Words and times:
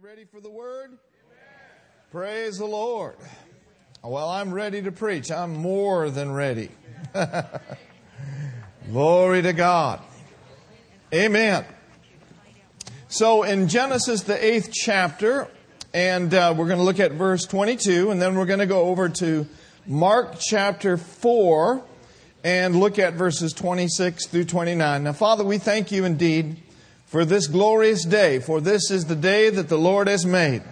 you 0.00 0.06
ready 0.06 0.24
for 0.24 0.40
the 0.40 0.50
word? 0.50 0.96
Praise 2.12 2.58
the 2.58 2.66
Lord. 2.66 3.16
Well, 4.04 4.28
I'm 4.28 4.54
ready 4.54 4.80
to 4.82 4.92
preach. 4.92 5.32
I'm 5.32 5.54
more 5.54 6.08
than 6.08 6.30
ready. 6.30 6.70
Glory 8.92 9.42
to 9.42 9.52
God. 9.52 10.00
Amen. 11.12 11.64
So 13.08 13.42
in 13.42 13.66
Genesis, 13.66 14.22
the 14.22 14.44
eighth 14.44 14.70
chapter, 14.72 15.48
and 15.92 16.32
uh, 16.32 16.54
we're 16.56 16.68
going 16.68 16.78
to 16.78 16.84
look 16.84 17.00
at 17.00 17.12
verse 17.12 17.44
22, 17.46 18.12
and 18.12 18.22
then 18.22 18.36
we're 18.36 18.46
going 18.46 18.60
to 18.60 18.66
go 18.66 18.82
over 18.82 19.08
to 19.08 19.48
Mark 19.84 20.36
chapter 20.38 20.96
4 20.96 21.82
and 22.44 22.76
look 22.76 23.00
at 23.00 23.14
verses 23.14 23.52
26 23.52 24.28
through 24.28 24.44
29. 24.44 25.02
Now, 25.02 25.12
Father, 25.12 25.42
we 25.42 25.58
thank 25.58 25.90
you 25.90 26.04
indeed 26.04 26.62
for 27.08 27.24
this 27.24 27.46
glorious 27.46 28.04
day, 28.04 28.38
for 28.38 28.60
this 28.60 28.90
is 28.90 29.06
the 29.06 29.16
day 29.16 29.50
that 29.50 29.68
the 29.68 29.78
Lord 29.78 30.08
has 30.08 30.26
made. 30.26 30.62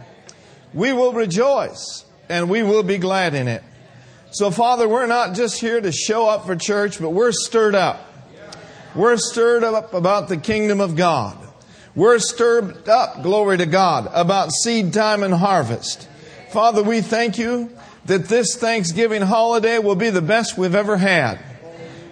We 0.74 0.92
will 0.92 1.12
rejoice 1.12 2.04
and 2.28 2.50
we 2.50 2.62
will 2.62 2.82
be 2.82 2.98
glad 2.98 3.34
in 3.34 3.48
it. 3.48 3.62
So, 4.32 4.50
Father, 4.50 4.86
we're 4.86 5.06
not 5.06 5.34
just 5.34 5.60
here 5.60 5.80
to 5.80 5.91
show 5.91 6.28
up 6.28 6.44
for 6.44 6.54
church, 6.54 7.00
but 7.00 7.10
we're 7.10 7.32
stirred 7.32 7.74
up. 7.74 8.12
We're 8.94 9.16
stirred 9.16 9.64
up 9.64 9.94
about 9.94 10.28
the 10.28 10.36
kingdom 10.36 10.80
of 10.80 10.94
God. 10.94 11.38
We're 11.94 12.18
stirred 12.18 12.86
up, 12.86 13.22
glory 13.22 13.56
to 13.58 13.66
God, 13.66 14.10
about 14.12 14.52
seed 14.52 14.92
time 14.92 15.22
and 15.22 15.32
harvest. 15.32 16.06
Father, 16.50 16.82
we 16.82 17.00
thank 17.00 17.38
you 17.38 17.70
that 18.05 18.27
this 18.27 18.56
Thanksgiving 18.56 19.22
holiday 19.22 19.78
will 19.78 19.94
be 19.94 20.10
the 20.10 20.22
best 20.22 20.58
we've 20.58 20.74
ever 20.74 20.98
had. 20.98 21.38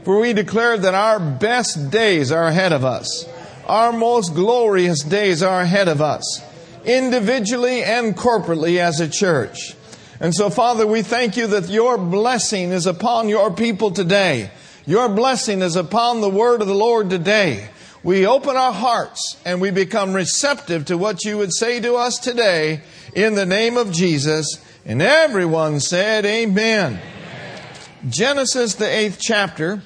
For 0.05 0.19
we 0.19 0.33
declare 0.33 0.79
that 0.79 0.95
our 0.95 1.21
best 1.21 1.91
days 1.91 2.33
are 2.33 2.47
ahead 2.47 2.73
of 2.73 2.85
us. 2.85 3.27
Our 3.67 3.93
most 3.93 4.35
glorious 4.35 5.03
days 5.03 5.43
are 5.43 5.61
ahead 5.61 5.89
of 5.89 6.03
us, 6.03 6.43
individually 6.85 7.83
and 7.83 8.17
corporately 8.17 8.79
as 8.79 9.01
a 9.01 9.09
church. 9.09 9.75
And 10.21 10.35
so, 10.35 10.51
Father, 10.51 10.87
we 10.87 11.03
thank 11.03 11.37
you 11.37 11.47
that 11.49 11.69
your 11.69 11.99
blessing 11.99 12.73
is 12.73 12.87
upon 12.87 13.29
your 13.29 13.53
people 13.53 13.91
today. 13.91 14.51
Your 14.87 15.09
blessing 15.09 15.63
is 15.63 15.77
upon 15.77 16.21
the 16.21 16.29
word 16.29 16.61
of 16.61 16.69
the 16.69 16.75
Lord 16.75 17.09
today. 17.11 17.69
We 18.03 18.27
open 18.27 18.55
our 18.55 18.73
hearts 18.73 19.39
and 19.47 19.63
we 19.63 19.71
become 19.71 20.13
receptive 20.13 20.85
to 20.87 20.99
what 20.99 21.25
you 21.25 21.39
would 21.39 21.55
say 21.55 21.81
to 21.81 21.95
us 21.95 22.19
today 22.19 22.83
in 23.15 23.35
the 23.35 23.47
name 23.47 23.79
of 23.79 23.93
Jesus. 23.93 24.63
And 24.85 25.01
everyone 25.01 25.81
said, 25.81 26.27
Amen. 26.27 27.01
Amen. 27.01 27.01
Genesis, 28.11 28.75
the 28.75 28.87
eighth 28.87 29.19
chapter. 29.19 29.83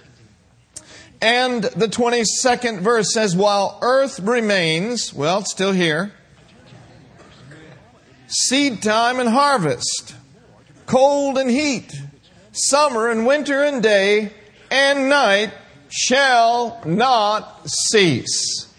And 1.20 1.64
the 1.64 1.88
22nd 1.88 2.80
verse 2.80 3.12
says, 3.12 3.34
While 3.34 3.78
earth 3.82 4.20
remains, 4.20 5.12
well, 5.12 5.40
it's 5.40 5.50
still 5.50 5.72
here, 5.72 6.12
seed 8.28 8.82
time 8.82 9.18
and 9.18 9.28
harvest, 9.28 10.14
cold 10.86 11.38
and 11.38 11.50
heat, 11.50 12.00
summer 12.52 13.08
and 13.08 13.26
winter 13.26 13.64
and 13.64 13.82
day 13.82 14.32
and 14.70 15.08
night 15.08 15.52
shall 15.88 16.80
not 16.84 17.68
cease. 17.68 18.72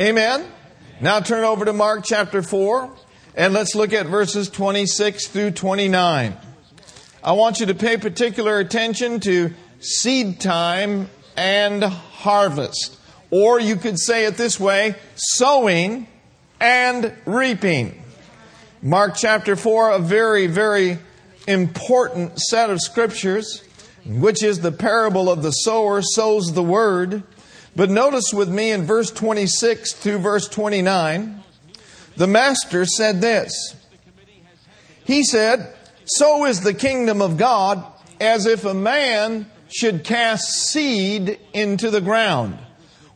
Amen. 0.00 0.46
Now 1.00 1.20
turn 1.20 1.44
over 1.44 1.64
to 1.64 1.72
Mark 1.72 2.04
chapter 2.04 2.42
4 2.42 2.90
and 3.36 3.52
let's 3.52 3.74
look 3.74 3.92
at 3.92 4.06
verses 4.06 4.48
26 4.48 5.28
through 5.28 5.52
29. 5.52 6.36
I 7.22 7.32
want 7.32 7.60
you 7.60 7.66
to 7.66 7.74
pay 7.74 7.96
particular 7.96 8.58
attention 8.58 9.20
to 9.20 9.52
seed 9.80 10.40
time 10.40 11.08
and 11.38 11.84
harvest. 11.84 12.98
Or 13.30 13.60
you 13.60 13.76
could 13.76 13.98
say 13.98 14.26
it 14.26 14.36
this 14.36 14.58
way 14.58 14.96
sowing 15.14 16.08
and 16.60 17.14
reaping. 17.24 18.02
Mark 18.82 19.14
chapter 19.16 19.54
4, 19.54 19.92
a 19.92 19.98
very, 20.00 20.48
very 20.48 20.98
important 21.46 22.40
set 22.40 22.70
of 22.70 22.80
scriptures, 22.80 23.62
which 24.04 24.42
is 24.42 24.60
the 24.60 24.72
parable 24.72 25.30
of 25.30 25.42
the 25.42 25.52
sower 25.52 26.02
sows 26.02 26.52
the 26.52 26.62
word. 26.62 27.22
But 27.76 27.88
notice 27.88 28.34
with 28.34 28.48
me 28.48 28.72
in 28.72 28.84
verse 28.84 29.12
26 29.12 29.92
through 29.92 30.18
verse 30.18 30.48
29, 30.48 31.42
the 32.16 32.26
master 32.26 32.84
said 32.84 33.20
this. 33.20 33.76
He 35.04 35.22
said, 35.22 35.72
So 36.04 36.46
is 36.46 36.62
the 36.62 36.74
kingdom 36.74 37.22
of 37.22 37.36
God 37.36 37.84
as 38.20 38.46
if 38.46 38.64
a 38.64 38.74
man 38.74 39.48
should 39.68 40.04
cast 40.04 40.70
seed 40.70 41.38
into 41.52 41.90
the 41.90 42.00
ground? 42.00 42.58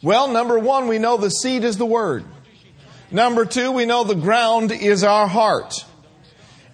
Well, 0.02 0.28
number 0.28 0.58
one, 0.58 0.88
we 0.88 0.98
know 0.98 1.16
the 1.16 1.30
seed 1.30 1.64
is 1.64 1.76
the 1.76 1.86
word. 1.86 2.24
Number 3.10 3.44
two, 3.44 3.72
we 3.72 3.86
know 3.86 4.04
the 4.04 4.14
ground 4.14 4.72
is 4.72 5.04
our 5.04 5.28
heart. 5.28 5.84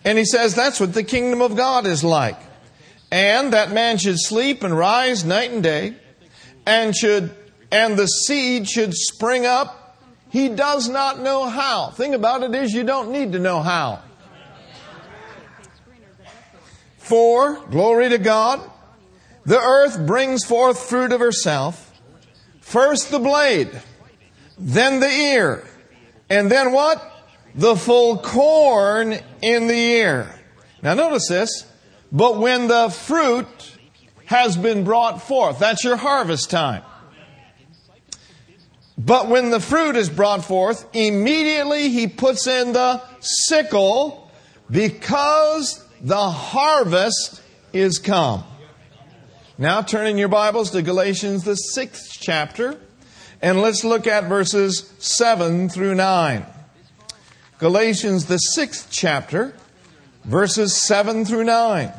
And 0.05 0.17
he 0.17 0.25
says 0.25 0.55
that's 0.55 0.81
what 0.81 0.95
the 0.95 1.03
kingdom 1.03 1.43
of 1.43 1.57
God 1.57 1.87
is 1.87 2.03
like. 2.05 2.39
And 3.11 3.53
that 3.53 3.73
man 3.73 3.99
should 3.99 4.19
sleep 4.19 4.63
and 4.63 4.77
rise 4.77 5.25
night 5.25 5.51
and 5.51 5.63
day, 5.63 5.95
and 6.67 6.95
should, 6.95 7.35
and 7.73 7.97
the 7.97 8.07
seed 8.07 8.69
should 8.69 8.95
spring 8.95 9.47
up. 9.47 9.99
He 10.31 10.49
does 10.51 10.89
not 10.89 11.21
know 11.21 11.47
how. 11.47 11.91
Thing 11.91 12.15
about 12.15 12.43
it 12.43 12.55
is 12.55 12.73
you 12.73 12.85
don't 12.85 13.11
need 13.11 13.33
to 13.33 13.39
know 13.39 13.61
how. 13.61 14.03
For, 16.99 17.59
glory 17.71 18.11
to 18.11 18.19
God, 18.19 18.61
the 19.49 19.59
earth 19.59 20.07
brings 20.07 20.45
forth 20.45 20.79
fruit 20.91 21.11
of 21.11 21.21
herself. 21.21 21.99
First 22.61 23.11
the 23.11 23.19
blade, 23.19 23.71
then 24.59 25.01
the 25.01 25.09
ear, 25.09 25.67
and 26.29 26.51
then 26.51 26.71
what? 26.73 27.03
The 27.55 27.75
full 27.75 28.19
corn 28.19 29.19
in 29.41 29.67
the 29.67 29.73
ear. 29.73 30.29
Now 30.83 30.93
notice 30.93 31.29
this. 31.29 31.65
But 32.13 32.37
when 32.37 32.69
the 32.69 32.91
fruit 32.91 33.47
has 34.27 34.55
been 34.59 34.85
brought 34.85 35.23
forth, 35.23 35.59
that's 35.59 35.83
your 35.83 35.97
harvest 35.97 36.51
time. 36.51 36.83
But 38.99 39.29
when 39.29 39.49
the 39.49 39.61
fruit 39.61 39.97
is 39.97 40.11
brought 40.11 40.45
forth, 40.45 40.87
immediately 40.93 41.89
he 41.89 42.07
puts 42.07 42.47
in 42.47 42.75
the 42.75 43.01
sickle 43.21 44.31
because 44.71 45.83
the 46.03 46.31
harvest 46.31 47.41
is 47.73 47.99
come. 47.99 48.45
Now 49.61 49.83
turn 49.83 50.07
in 50.07 50.19
your 50.19 50.29
Bibles 50.29 50.71
to 50.71 50.83
Galatians, 50.83 51.43
the 51.43 51.57
sixth 51.57 52.19
chapter, 52.21 52.79
and 53.43 53.61
let's 53.61 53.83
look 53.83 54.07
at 54.07 54.29
verses 54.29 54.93
7 55.01 55.69
through 55.69 55.97
9. 55.97 56.47
Galatians, 57.59 58.27
the 58.27 58.39
sixth 58.39 58.87
chapter, 58.89 59.57
verses 60.23 60.81
7 60.81 61.25
through 61.25 61.43
9. 61.43 61.93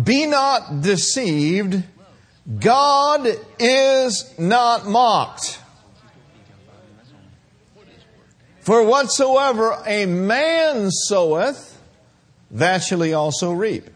Be 0.00 0.26
not 0.26 0.80
deceived. 0.80 1.82
God 2.58 3.28
is 3.58 4.34
not 4.38 4.86
mocked. 4.86 5.60
For 8.60 8.84
whatsoever 8.84 9.76
a 9.86 10.06
man 10.06 10.90
soweth, 10.90 11.80
that 12.52 12.78
shall 12.78 13.00
he 13.00 13.12
also 13.12 13.52
reap. 13.52 13.88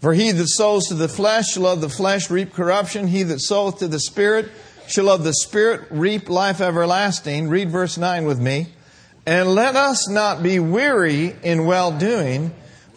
For 0.00 0.12
he 0.12 0.32
that 0.32 0.48
sows 0.48 0.88
to 0.88 0.94
the 0.94 1.08
flesh 1.08 1.52
shall 1.52 1.66
of 1.66 1.80
the 1.80 1.88
flesh 1.88 2.28
reap 2.28 2.52
corruption. 2.52 3.06
He 3.06 3.22
that 3.22 3.40
soweth 3.40 3.78
to 3.78 3.88
the 3.88 4.00
Spirit 4.00 4.50
shall 4.88 5.08
of 5.08 5.24
the 5.24 5.32
Spirit 5.32 5.86
reap 5.90 6.28
life 6.28 6.60
everlasting. 6.60 7.48
Read 7.48 7.70
verse 7.70 7.96
9 7.96 8.24
with 8.24 8.40
me. 8.40 8.66
And 9.24 9.54
let 9.54 9.76
us 9.76 10.08
not 10.08 10.42
be 10.42 10.58
weary 10.58 11.36
in 11.44 11.66
well 11.66 11.96
doing, 11.96 12.52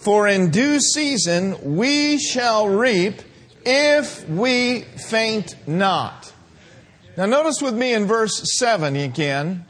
for 0.05 0.27
in 0.27 0.51
due 0.51 0.79
season 0.79 1.75
we 1.75 2.19
shall 2.19 2.69
reap 2.69 3.23
if 3.65 4.29
we 4.29 4.81
faint 4.81 5.55
not. 5.67 6.31
Now, 7.17 7.25
notice 7.25 7.59
with 7.59 7.73
me 7.73 7.91
in 7.91 8.05
verse 8.05 8.55
7 8.59 8.95
again, 8.95 9.65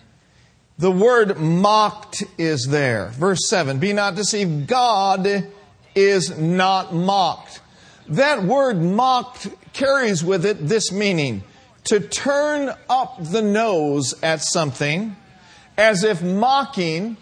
the 0.78 0.92
word 0.92 1.40
mocked 1.40 2.26
is 2.38 2.68
there. 2.68 3.12
Verse 3.12 3.48
7 3.48 3.80
Be 3.80 3.94
not 3.94 4.16
deceived, 4.16 4.68
God 4.68 5.48
is 5.96 6.38
not 6.38 6.94
mocked. 6.94 7.62
That 8.10 8.44
word 8.44 8.82
mocked 8.82 9.48
carries 9.72 10.22
with 10.22 10.46
it 10.46 10.68
this 10.68 10.92
meaning 10.92 11.44
to 11.86 12.02
turn 12.02 12.74
up 12.90 13.24
the 13.24 13.42
nose 13.42 14.14
at 14.22 14.42
something 14.42 15.16
as 15.78 16.04
if 16.04 16.22
mocking 16.22 17.16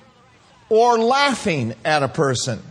or 0.69 0.98
laughing 0.98 1.75
at 1.86 2.01
a 2.01 2.07
person. 2.07 2.63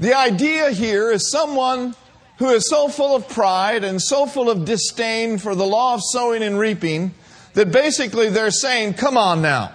The 0.00 0.16
idea 0.16 0.70
here 0.70 1.10
is 1.10 1.30
someone 1.30 1.94
who 2.38 2.50
is 2.50 2.68
so 2.68 2.88
full 2.88 3.16
of 3.16 3.28
pride 3.28 3.82
and 3.82 4.00
so 4.00 4.26
full 4.26 4.48
of 4.48 4.64
disdain 4.64 5.38
for 5.38 5.54
the 5.54 5.66
law 5.66 5.94
of 5.94 6.00
sowing 6.02 6.42
and 6.42 6.58
reaping 6.58 7.14
that 7.54 7.72
basically 7.72 8.28
they're 8.28 8.52
saying, 8.52 8.94
Come 8.94 9.16
on 9.16 9.42
now. 9.42 9.72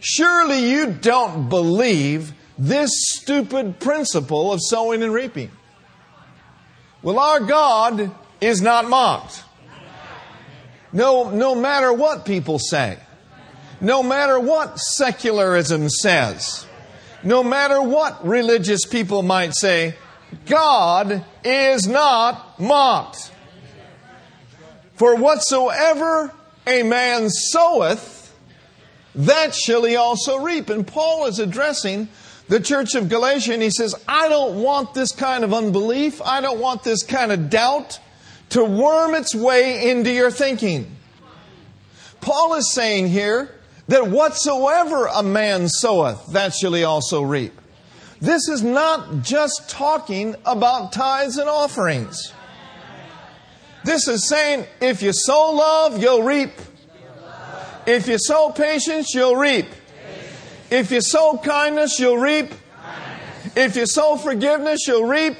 Surely 0.00 0.70
you 0.70 0.92
don't 0.92 1.48
believe 1.48 2.32
this 2.58 2.90
stupid 3.10 3.78
principle 3.78 4.52
of 4.52 4.60
sowing 4.60 5.02
and 5.02 5.14
reaping. 5.14 5.50
Well, 7.02 7.20
our 7.20 7.40
God 7.40 8.10
is 8.40 8.60
not 8.60 8.88
mocked. 8.88 9.44
No, 10.92 11.30
no 11.30 11.54
matter 11.54 11.92
what 11.92 12.26
people 12.26 12.58
say, 12.58 12.98
no 13.80 14.02
matter 14.02 14.38
what 14.38 14.78
secularism 14.78 15.88
says, 15.88 16.66
no 17.24 17.42
matter 17.42 17.80
what 17.80 18.26
religious 18.26 18.84
people 18.84 19.22
might 19.22 19.54
say, 19.54 19.94
God 20.46 21.24
is 21.44 21.86
not 21.86 22.58
mocked. 22.58 23.30
For 24.94 25.16
whatsoever 25.16 26.32
a 26.66 26.82
man 26.82 27.28
soweth, 27.28 28.34
that 29.14 29.54
shall 29.54 29.84
he 29.84 29.96
also 29.96 30.38
reap. 30.38 30.70
And 30.70 30.86
Paul 30.86 31.26
is 31.26 31.38
addressing 31.38 32.08
the 32.48 32.60
church 32.60 32.94
of 32.94 33.08
Galatia 33.08 33.52
and 33.52 33.62
he 33.62 33.70
says, 33.70 33.94
I 34.06 34.28
don't 34.28 34.62
want 34.62 34.94
this 34.94 35.12
kind 35.12 35.44
of 35.44 35.52
unbelief. 35.52 36.20
I 36.22 36.40
don't 36.40 36.60
want 36.60 36.82
this 36.82 37.02
kind 37.02 37.32
of 37.32 37.50
doubt 37.50 37.98
to 38.50 38.64
worm 38.64 39.14
its 39.14 39.34
way 39.34 39.90
into 39.90 40.10
your 40.10 40.30
thinking. 40.30 40.96
Paul 42.20 42.54
is 42.54 42.72
saying 42.72 43.08
here 43.08 43.50
that 43.92 44.06
whatsoever 44.06 45.04
a 45.04 45.22
man 45.22 45.68
soweth, 45.68 46.32
that 46.32 46.54
shall 46.54 46.72
he 46.72 46.82
also 46.82 47.20
reap. 47.20 47.52
This 48.22 48.48
is 48.48 48.62
not 48.62 49.20
just 49.20 49.68
talking 49.68 50.34
about 50.46 50.94
tithes 50.94 51.36
and 51.36 51.46
offerings. 51.46 52.32
This 53.84 54.08
is 54.08 54.26
saying 54.26 54.64
if 54.80 55.02
you 55.02 55.12
sow 55.12 55.52
love, 55.52 56.02
you'll 56.02 56.22
reap. 56.22 56.52
If 57.86 58.08
you 58.08 58.16
sow 58.18 58.50
patience, 58.50 59.14
you'll 59.14 59.36
reap. 59.36 59.66
If 60.70 60.90
you 60.90 61.02
sow 61.02 61.36
kindness, 61.36 62.00
you'll 62.00 62.16
reap. 62.16 62.50
If 63.54 63.76
you 63.76 63.84
sow 63.84 64.16
forgiveness, 64.16 64.86
you'll 64.86 65.04
reap. 65.04 65.36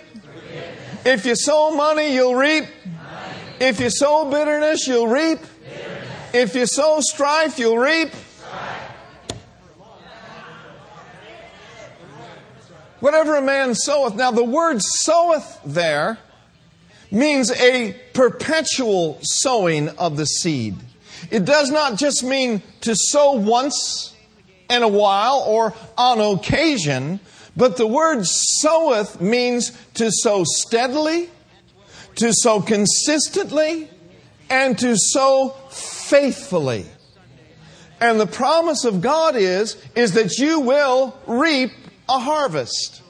If 1.07 1.25
you 1.25 1.37
sow 1.37 1.71
money, 1.71 2.13
you'll 2.13 2.35
reap. 2.35 2.67
If 3.59 3.81
you 3.81 3.89
sow 3.89 4.31
bitterness, 4.31 4.87
you'll 4.87 5.07
reap. 5.07 5.39
If 6.35 6.55
you 6.55 6.67
sow 6.67 7.01
strife, 7.01 7.59
you'll 7.59 7.79
reap. 7.79 8.11
Whatever 13.03 13.35
a 13.35 13.43
man 13.43 13.75
soweth. 13.75 14.15
Now, 14.15 14.31
the 14.31 14.45
word 14.45 14.81
soweth 14.81 15.59
there 15.65 16.19
means 17.11 17.51
a 17.51 17.97
perpetual 18.15 19.19
sowing 19.23 19.89
of 19.89 20.17
the 20.17 20.25
seed. 20.25 20.77
It 21.29 21.45
does 21.45 21.69
not 21.69 21.99
just 21.99 22.23
mean 22.23 22.63
to 22.83 22.95
sow 22.95 23.33
once 23.33 24.15
in 24.71 24.85
a 24.85 24.89
while 24.89 25.43
or 25.49 25.75
on 25.99 26.21
occasion, 26.21 27.19
but 27.57 27.77
the 27.77 27.89
word 27.89 28.25
soweth 28.25 29.21
means 29.21 29.73
to 29.95 30.13
sow 30.13 30.45
steadily, 30.45 31.29
to 32.15 32.33
sow 32.33 32.61
consistently, 32.61 33.91
and 34.49 34.79
to 34.79 34.95
sow 34.97 35.57
faithfully. 35.71 36.87
And 38.01 38.21
the 38.21 38.29
promise 38.29 38.85
of 38.85 39.01
God 39.01 39.35
is, 39.35 39.77
is 39.97 40.13
that 40.13 40.39
you 40.39 40.61
will 40.61 41.19
reap 41.27 41.73
a 42.09 42.19
harvest. 42.19 43.03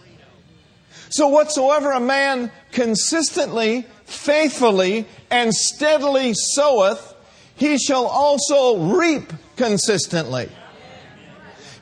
So 1.11 1.29
whatsoever 1.29 1.93
a 1.93 2.01
man 2.01 2.51
consistently, 2.71 3.87
faithfully, 4.05 5.07
and 5.31 5.53
steadily 5.53 6.33
soweth, 6.35 7.15
he 7.57 7.79
shall 7.79 8.07
also 8.07 8.95
reap 8.97 9.33
consistently. 9.57 10.49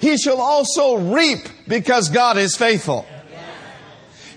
He 0.00 0.16
shall 0.16 0.40
also 0.40 0.96
reap 0.96 1.46
because 1.68 2.08
God 2.08 2.38
is 2.38 2.56
faithful. 2.56 3.06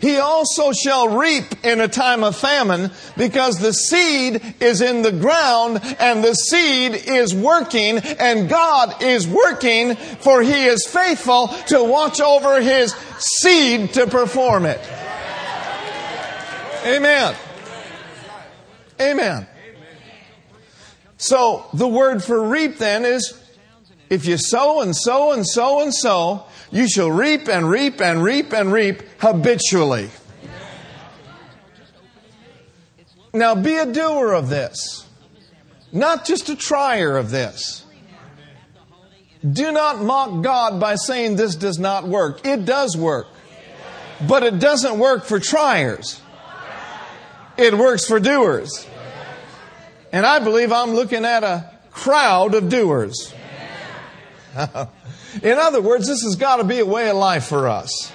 He 0.04 0.18
also 0.18 0.74
shall 0.74 1.18
reap 1.18 1.64
in 1.64 1.80
a 1.80 1.88
time 1.88 2.26
of 2.26 2.36
famine 2.36 2.92
because 3.16 3.60
the 3.60 3.72
seed 3.72 4.44
is 4.60 4.82
in 4.82 5.02
the 5.02 5.14
ground 5.14 5.80
and 5.98 6.22
the 6.22 6.34
seed 6.34 6.92
is 6.94 7.34
working 7.34 8.00
and 8.00 8.50
God 8.50 9.02
is 9.02 9.26
working 9.26 9.96
for 9.96 10.42
He 10.42 10.66
is 10.66 10.86
faithful 10.86 11.48
to 11.68 11.82
watch 11.86 12.20
over 12.20 12.60
His 12.60 12.94
seed 13.18 13.94
to 13.94 14.06
perform 14.08 14.66
it. 14.66 14.82
Amen. 16.86 17.34
Amen. 19.00 19.48
So 21.16 21.66
the 21.74 21.88
word 21.88 22.22
for 22.22 22.44
reap 22.44 22.78
then 22.78 23.06
is 23.06 23.42
if 24.14 24.28
you 24.28 24.38
sow 24.38 24.82
and 24.82 24.96
sow 24.96 25.32
and 25.32 25.46
sow 25.46 25.82
and 25.82 25.92
sow, 25.92 26.46
you 26.72 26.88
shall 26.88 27.10
reap 27.10 27.48
and 27.48 27.68
reap 27.68 28.00
and 28.00 28.22
reap 28.24 28.54
and 28.54 28.72
reap 28.72 29.02
habitually. 29.20 30.12
Now 33.34 33.56
be 33.56 33.76
a 33.76 33.92
doer 33.92 34.34
of 34.34 34.50
this, 34.50 35.08
not 35.92 36.26
just 36.26 36.48
a 36.50 36.56
trier 36.56 37.18
of 37.18 37.32
this. 37.32 37.86
Do 39.52 39.72
not 39.72 40.00
mock 40.04 40.44
God 40.44 40.80
by 40.80 40.94
saying 40.94 41.36
this 41.36 41.56
does 41.56 41.80
not 41.80 42.08
work. 42.08 42.46
It 42.46 42.66
does 42.66 42.96
work. 42.96 43.26
But 44.28 44.44
it 44.44 44.60
doesn't 44.60 45.00
work 45.00 45.26
for 45.26 45.40
triers. 45.40 46.22
It 47.58 47.74
works 47.74 48.06
for 48.06 48.20
doers. 48.20 48.88
And 50.12 50.24
I 50.24 50.38
believe 50.38 50.72
I'm 50.72 50.92
looking 50.92 51.26
at 51.26 51.44
a 51.44 51.72
crowd 51.92 52.54
of 52.54 52.70
doers. 52.70 53.34
In 55.44 55.58
other 55.58 55.82
words, 55.82 56.08
this 56.08 56.24
has 56.24 56.36
got 56.36 56.58
to 56.58 56.64
be 56.64 56.80
a 56.80 56.86
way 56.86 57.10
of 57.10 57.18
life 57.18 57.46
for 57.46 57.68
us. 57.68 58.12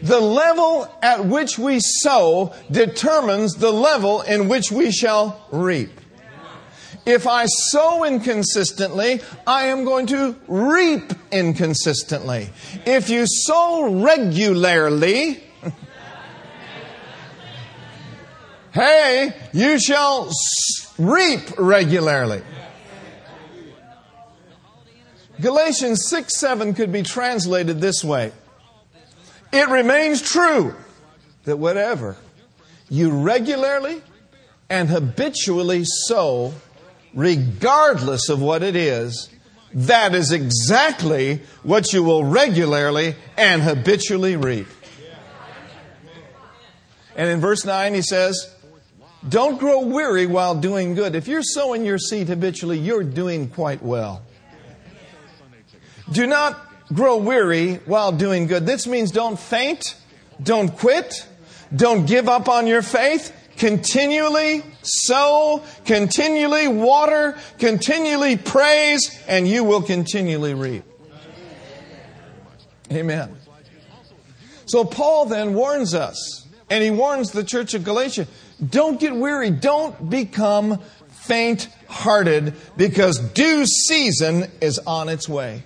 The 0.00 0.20
level 0.20 0.88
at 1.02 1.24
which 1.24 1.58
we 1.58 1.80
sow 1.80 2.54
determines 2.70 3.54
the 3.56 3.72
level 3.72 4.22
in 4.22 4.48
which 4.48 4.70
we 4.70 4.92
shall 4.92 5.44
reap. 5.50 5.90
If 7.04 7.26
I 7.26 7.46
sow 7.46 8.04
inconsistently, 8.04 9.20
I 9.46 9.68
am 9.68 9.84
going 9.84 10.06
to 10.08 10.36
reap 10.46 11.12
inconsistently. 11.32 12.50
If 12.86 13.08
you 13.08 13.24
sow 13.26 14.02
regularly, 14.02 15.42
hey, 18.72 19.34
you 19.52 19.78
shall 19.80 20.30
reap 20.98 21.58
regularly. 21.58 22.42
Galatians 25.40 26.08
6 26.08 26.38
7 26.38 26.74
could 26.74 26.92
be 26.92 27.02
translated 27.02 27.80
this 27.80 28.02
way 28.02 28.32
It 29.52 29.68
remains 29.68 30.22
true 30.22 30.74
that 31.44 31.56
whatever 31.58 32.16
you 32.90 33.10
regularly 33.10 34.02
and 34.70 34.88
habitually 34.88 35.84
sow, 35.84 36.54
regardless 37.14 38.28
of 38.28 38.40
what 38.40 38.62
it 38.62 38.76
is, 38.76 39.30
that 39.72 40.14
is 40.14 40.32
exactly 40.32 41.40
what 41.62 41.92
you 41.92 42.02
will 42.02 42.24
regularly 42.24 43.14
and 43.36 43.62
habitually 43.62 44.36
reap. 44.36 44.66
And 47.14 47.28
in 47.28 47.40
verse 47.40 47.64
9, 47.64 47.94
he 47.94 48.02
says, 48.02 48.54
Don't 49.28 49.58
grow 49.58 49.80
weary 49.80 50.26
while 50.26 50.54
doing 50.54 50.94
good. 50.94 51.14
If 51.14 51.28
you're 51.28 51.42
sowing 51.42 51.84
your 51.84 51.98
seed 51.98 52.28
habitually, 52.28 52.78
you're 52.78 53.02
doing 53.02 53.48
quite 53.48 53.82
well. 53.82 54.22
Do 56.12 56.26
not 56.26 56.64
grow 56.92 57.18
weary 57.18 57.74
while 57.84 58.12
doing 58.12 58.46
good. 58.46 58.66
This 58.66 58.86
means 58.86 59.10
don't 59.10 59.38
faint, 59.38 59.94
don't 60.42 60.70
quit, 60.70 61.26
don't 61.74 62.06
give 62.06 62.28
up 62.28 62.48
on 62.48 62.66
your 62.66 62.82
faith. 62.82 63.34
Continually 63.56 64.62
sow, 64.82 65.64
continually 65.84 66.68
water, 66.68 67.36
continually 67.58 68.36
praise, 68.36 69.20
and 69.26 69.48
you 69.48 69.64
will 69.64 69.82
continually 69.82 70.54
reap. 70.54 70.84
Amen. 72.92 73.36
So 74.66 74.84
Paul 74.84 75.26
then 75.26 75.54
warns 75.54 75.92
us, 75.92 76.46
and 76.70 76.84
he 76.84 76.90
warns 76.90 77.32
the 77.32 77.42
church 77.42 77.74
of 77.74 77.82
Galatia 77.84 78.28
don't 78.66 78.98
get 79.00 79.14
weary, 79.14 79.50
don't 79.50 80.10
become 80.10 80.80
faint 81.08 81.68
hearted, 81.88 82.54
because 82.76 83.18
due 83.18 83.66
season 83.66 84.50
is 84.60 84.78
on 84.80 85.08
its 85.08 85.28
way. 85.28 85.62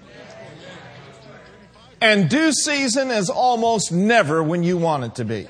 And 2.03 2.29
due 2.29 2.53
season 2.53 3.13
is 3.13 3.31
almost 3.31 3.93
never 3.93 4.43
when 4.43 4.65
you 4.65 4.77
want 4.77 5.05
it 5.05 5.15
to 5.15 5.25
be. 5.25 5.47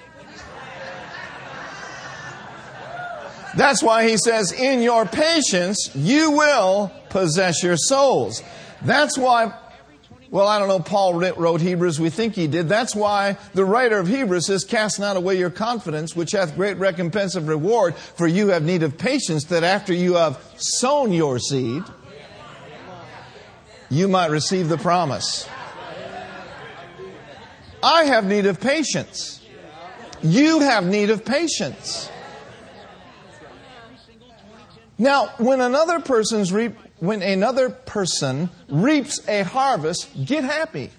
That's 3.57 3.83
why 3.83 4.07
he 4.07 4.19
says, 4.19 4.53
in 4.53 4.83
your 4.83 5.07
patience, 5.07 5.91
you 5.95 6.33
will 6.33 6.93
possess 7.09 7.63
your 7.63 7.79
souls. 7.79 8.43
That's 8.83 9.17
why, 9.17 9.55
well, 10.31 10.47
I 10.47 10.59
don't 10.59 10.69
know, 10.69 10.81
Paul 10.81 11.15
wrote 11.15 11.63
Hebrews, 11.63 11.99
we 11.99 12.11
think 12.11 12.35
he 12.35 12.47
did. 12.49 12.69
That's 12.69 12.95
why 12.95 13.39
the 13.55 13.65
writer 13.65 13.99
of 13.99 14.07
Hebrews 14.07 14.47
says, 14.47 14.63
cast 14.63 15.01
not 15.01 15.17
away 15.17 15.39
your 15.39 15.49
confidence, 15.49 16.15
which 16.15 16.33
hath 16.33 16.55
great 16.55 16.77
recompense 16.77 17.35
of 17.35 17.49
reward, 17.49 17.95
for 17.95 18.27
you 18.27 18.49
have 18.49 18.63
need 18.63 18.83
of 18.83 18.99
patience, 18.99 19.45
that 19.45 19.65
after 19.65 19.95
you 19.95 20.17
have 20.17 20.39
sown 20.59 21.13
your 21.13 21.39
seed, 21.39 21.83
you 23.89 24.07
might 24.07 24.31
receive 24.31 24.69
the 24.69 24.77
promise. 24.77 25.49
I 27.83 28.05
have 28.05 28.25
need 28.25 28.47
of 28.47 28.61
patience. 28.61 29.41
You 30.23 30.61
have 30.61 30.87
need 30.87 31.11
of 31.11 31.25
patience. 31.25 32.11
Now, 34.99 35.29
when 35.39 35.61
another 35.61 35.99
person's 35.99 36.53
reap, 36.53 36.77
when 37.01 37.23
another 37.23 37.71
person 37.71 38.51
reaps 38.69 39.27
a 39.27 39.43
harvest, 39.43 40.09
get 40.25 40.45
happy. 40.45 40.91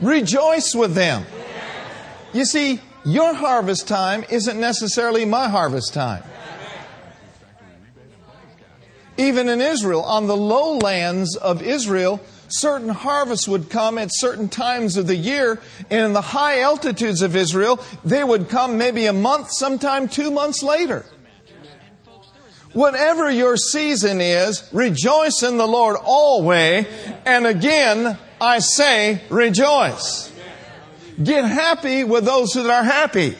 Rejoice 0.00 0.74
with 0.76 0.94
them. 0.94 1.26
You 2.32 2.44
see, 2.44 2.80
your 3.04 3.34
harvest 3.34 3.88
time 3.88 4.24
isn't 4.30 4.60
necessarily 4.60 5.24
my 5.24 5.48
harvest 5.48 5.94
time. 5.94 6.22
Even 9.16 9.48
in 9.48 9.60
Israel, 9.60 10.02
on 10.02 10.28
the 10.28 10.36
lowlands 10.36 11.34
of 11.34 11.60
Israel, 11.60 12.20
certain 12.48 12.88
harvests 12.88 13.48
would 13.48 13.70
come 13.70 13.98
at 13.98 14.08
certain 14.12 14.48
times 14.48 14.96
of 14.96 15.06
the 15.06 15.16
year. 15.16 15.60
And 15.90 16.06
in 16.06 16.12
the 16.12 16.20
high 16.20 16.60
altitudes 16.60 17.22
of 17.22 17.36
Israel, 17.36 17.82
they 18.04 18.24
would 18.24 18.48
come 18.48 18.78
maybe 18.78 19.06
a 19.06 19.12
month, 19.12 19.50
sometime 19.50 20.08
two 20.08 20.30
months 20.30 20.62
later. 20.62 21.04
Whatever 22.72 23.30
your 23.30 23.56
season 23.56 24.20
is, 24.20 24.68
rejoice 24.72 25.42
in 25.42 25.56
the 25.56 25.66
Lord 25.66 25.96
always. 26.02 26.86
And 27.24 27.46
again, 27.46 28.18
I 28.40 28.58
say, 28.60 29.22
rejoice. 29.30 30.30
Get 31.22 31.44
happy 31.44 32.04
with 32.04 32.24
those 32.24 32.52
that 32.52 32.66
are 32.66 32.84
happy. 32.84 33.36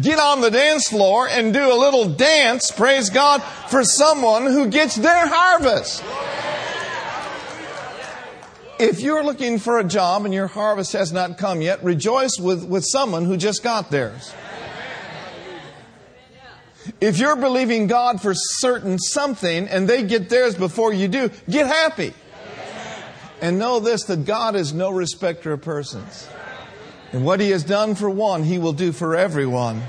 Get 0.00 0.18
on 0.18 0.40
the 0.40 0.50
dance 0.50 0.88
floor 0.88 1.28
and 1.28 1.52
do 1.52 1.70
a 1.70 1.76
little 1.76 2.08
dance, 2.08 2.70
praise 2.70 3.10
God, 3.10 3.42
for 3.68 3.84
someone 3.84 4.46
who 4.46 4.68
gets 4.68 4.96
their 4.96 5.26
harvest. 5.26 6.02
If 8.78 9.00
you're 9.00 9.22
looking 9.22 9.58
for 9.58 9.78
a 9.78 9.84
job 9.84 10.24
and 10.24 10.34
your 10.34 10.46
harvest 10.46 10.92
has 10.92 11.12
not 11.12 11.38
come 11.38 11.60
yet, 11.60 11.84
rejoice 11.84 12.38
with, 12.40 12.64
with 12.64 12.84
someone 12.84 13.24
who 13.24 13.36
just 13.36 13.62
got 13.62 13.90
theirs. 13.90 14.32
If 17.00 17.18
you're 17.18 17.36
believing 17.36 17.86
God 17.86 18.20
for 18.20 18.32
certain 18.34 18.98
something 18.98 19.68
and 19.68 19.88
they 19.88 20.02
get 20.02 20.28
theirs 20.28 20.54
before 20.54 20.92
you 20.92 21.08
do, 21.08 21.30
get 21.48 21.66
happy. 21.66 22.12
And 23.40 23.58
know 23.58 23.80
this 23.80 24.04
that 24.04 24.24
God 24.24 24.56
is 24.56 24.72
no 24.72 24.90
respecter 24.90 25.52
of 25.52 25.62
persons. 25.62 26.28
And 27.12 27.24
what 27.24 27.40
He 27.40 27.50
has 27.50 27.64
done 27.64 27.94
for 27.94 28.08
one, 28.08 28.44
He 28.44 28.58
will 28.58 28.72
do 28.72 28.92
for 28.92 29.16
everyone. 29.16 29.82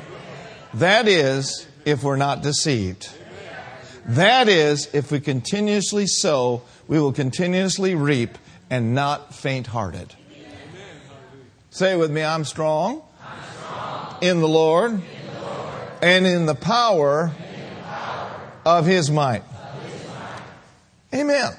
That 0.76 1.08
is, 1.08 1.68
if 1.86 2.04
we're 2.04 2.16
not 2.16 2.42
deceived. 2.42 3.10
That 4.06 4.50
is, 4.50 4.90
if 4.94 5.12
we 5.12 5.20
continuously 5.20 6.08
sow, 6.08 6.64
we 6.88 7.00
will 7.00 7.14
continuously 7.14 7.96
reap 7.96 8.38
and 8.74 8.96
not 8.96 9.36
faint 9.36 9.68
hearted. 9.68 10.16
Say 11.70 11.96
with 11.96 12.10
me, 12.10 12.24
I'm 12.24 12.44
strong, 12.44 13.04
I'm 13.22 13.44
strong. 13.56 14.18
In, 14.24 14.42
the 14.42 14.48
Lord, 14.48 14.94
in 14.94 15.00
the 15.00 15.42
Lord, 15.42 15.74
and 16.02 16.26
in 16.26 16.48
the 16.48 16.56
power, 16.56 17.32
in 17.38 17.76
the 17.76 17.82
power 17.84 18.42
of, 18.66 18.88
his 18.88 19.12
might. 19.12 19.44
of 19.44 19.84
His 19.84 20.10
might. 21.12 21.22
Amen. 21.22 21.54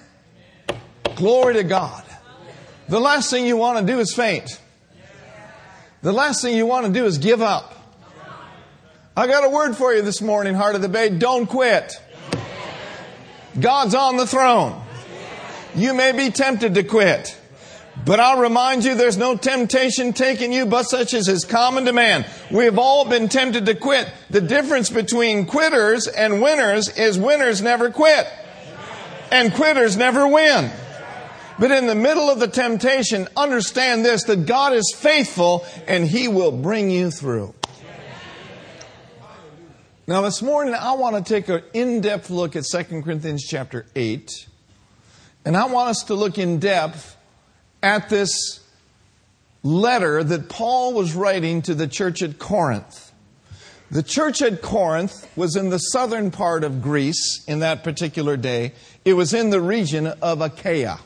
Glory 1.14 1.54
to 1.54 1.62
God. 1.62 2.02
The 2.88 2.98
last 2.98 3.30
thing 3.30 3.46
you 3.46 3.56
want 3.56 3.78
to 3.78 3.92
do 3.92 4.00
is 4.00 4.12
faint. 4.12 4.60
The 6.02 6.12
last 6.12 6.42
thing 6.42 6.56
you 6.56 6.66
want 6.66 6.86
to 6.86 6.92
do 6.92 7.04
is 7.06 7.18
give 7.18 7.42
up. 7.42 7.76
I 9.16 9.28
got 9.28 9.44
a 9.44 9.50
word 9.50 9.76
for 9.76 9.94
you 9.94 10.02
this 10.02 10.20
morning, 10.20 10.54
Heart 10.54 10.74
of 10.74 10.82
the 10.82 10.88
Bay. 10.88 11.10
Don't 11.10 11.46
quit. 11.46 11.92
God's 13.60 13.94
on 13.94 14.16
the 14.16 14.26
throne. 14.26 14.83
You 15.74 15.94
may 15.94 16.12
be 16.12 16.30
tempted 16.30 16.74
to 16.74 16.84
quit. 16.84 17.36
But 18.04 18.20
I'll 18.20 18.40
remind 18.40 18.84
you, 18.84 18.94
there's 18.94 19.16
no 19.16 19.36
temptation 19.36 20.12
taking 20.12 20.52
you 20.52 20.66
but 20.66 20.84
such 20.84 21.14
as 21.14 21.28
is 21.28 21.44
common 21.44 21.84
to 21.86 21.92
man. 21.92 22.26
We've 22.50 22.78
all 22.78 23.04
been 23.04 23.28
tempted 23.28 23.66
to 23.66 23.74
quit. 23.74 24.10
The 24.30 24.40
difference 24.40 24.90
between 24.90 25.46
quitters 25.46 26.08
and 26.08 26.42
winners 26.42 26.88
is 26.98 27.18
winners 27.18 27.62
never 27.62 27.90
quit. 27.90 28.26
And 29.30 29.52
quitters 29.54 29.96
never 29.96 30.26
win. 30.26 30.70
But 31.58 31.70
in 31.70 31.86
the 31.86 31.94
middle 31.94 32.28
of 32.28 32.40
the 32.40 32.48
temptation, 32.48 33.28
understand 33.36 34.04
this, 34.04 34.24
that 34.24 34.46
God 34.46 34.72
is 34.72 34.92
faithful 34.96 35.64
and 35.86 36.04
He 36.04 36.26
will 36.26 36.52
bring 36.52 36.90
you 36.90 37.10
through. 37.10 37.54
Now 40.06 40.20
this 40.20 40.42
morning 40.42 40.74
I 40.74 40.92
want 40.92 41.24
to 41.24 41.32
take 41.32 41.48
an 41.48 41.62
in-depth 41.72 42.28
look 42.28 42.56
at 42.56 42.64
2 42.64 43.02
Corinthians 43.02 43.44
chapter 43.44 43.86
8. 43.94 44.48
And 45.44 45.56
I 45.56 45.66
want 45.66 45.90
us 45.90 46.04
to 46.04 46.14
look 46.14 46.38
in 46.38 46.58
depth 46.58 47.16
at 47.82 48.08
this 48.08 48.60
letter 49.62 50.24
that 50.24 50.48
Paul 50.48 50.94
was 50.94 51.14
writing 51.14 51.62
to 51.62 51.74
the 51.74 51.86
church 51.86 52.22
at 52.22 52.38
Corinth. 52.38 53.12
The 53.90 54.02
church 54.02 54.40
at 54.42 54.62
Corinth 54.62 55.28
was 55.36 55.54
in 55.54 55.68
the 55.68 55.78
southern 55.78 56.30
part 56.30 56.64
of 56.64 56.82
Greece 56.82 57.44
in 57.46 57.58
that 57.60 57.84
particular 57.84 58.36
day. 58.36 58.72
It 59.04 59.12
was 59.12 59.34
in 59.34 59.50
the 59.50 59.60
region 59.60 60.06
of 60.06 60.40
Achaia. 60.40 60.98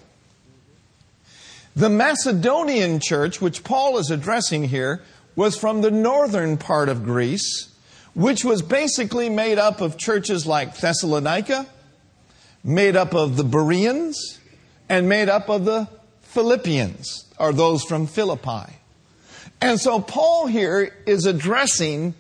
The 1.75 1.89
Macedonian 1.89 3.01
church, 3.01 3.41
which 3.41 3.65
Paul 3.65 3.99
is 3.99 4.11
addressing 4.11 4.65
here, 4.65 5.03
was 5.37 5.57
from 5.57 5.81
the 5.81 5.91
northern 5.91 6.57
part 6.57 6.89
of 6.89 7.05
Greece, 7.05 7.69
which 8.15 8.45
was 8.45 8.63
basically 8.63 9.29
made 9.29 9.59
up 9.59 9.81
of 9.81 9.97
churches 9.97 10.47
like 10.47 10.77
Thessalonica, 10.77 11.67
made 12.65 12.97
up 12.97 13.15
of 13.15 13.37
the 13.37 13.45
Bereans, 13.45 14.39
and 14.89 15.09
made 15.09 15.29
up 15.29 15.49
of 15.49 15.65
the 15.65 15.89
Philippians, 16.23 17.27
or 17.39 17.53
those 17.53 17.85
from 17.85 18.07
Philippi. 18.07 18.73
And 19.61 19.81
so 19.81 20.01
Paul 20.01 20.47
here 20.47 20.95
is 21.07 21.27
addressing 21.27 22.15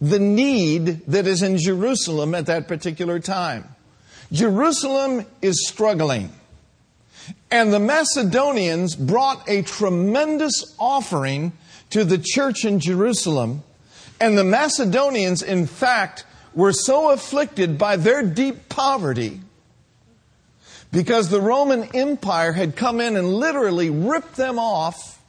the 0.00 0.18
need 0.18 1.06
that 1.06 1.26
is 1.26 1.42
in 1.42 1.58
Jerusalem 1.58 2.34
at 2.34 2.46
that 2.46 2.68
particular 2.68 3.20
time. 3.20 3.64
Jerusalem 4.32 5.24
is 5.40 5.68
struggling. 5.68 6.30
And 7.50 7.72
the 7.72 7.78
Macedonians 7.78 8.96
brought 8.96 9.48
a 9.48 9.62
tremendous 9.62 10.74
offering 10.78 11.52
to 11.90 12.04
the 12.04 12.18
church 12.18 12.64
in 12.64 12.80
Jerusalem. 12.80 13.62
And 14.20 14.36
the 14.36 14.44
Macedonians, 14.44 15.42
in 15.42 15.66
fact, 15.66 16.24
were 16.54 16.72
so 16.72 17.10
afflicted 17.10 17.78
by 17.78 17.96
their 17.96 18.22
deep 18.22 18.68
poverty 18.68 19.40
because 20.92 21.30
the 21.30 21.40
Roman 21.40 21.84
Empire 21.94 22.52
had 22.52 22.76
come 22.76 23.00
in 23.00 23.16
and 23.16 23.34
literally 23.34 23.90
ripped 23.90 24.36
them 24.36 24.58
off, 24.58 25.20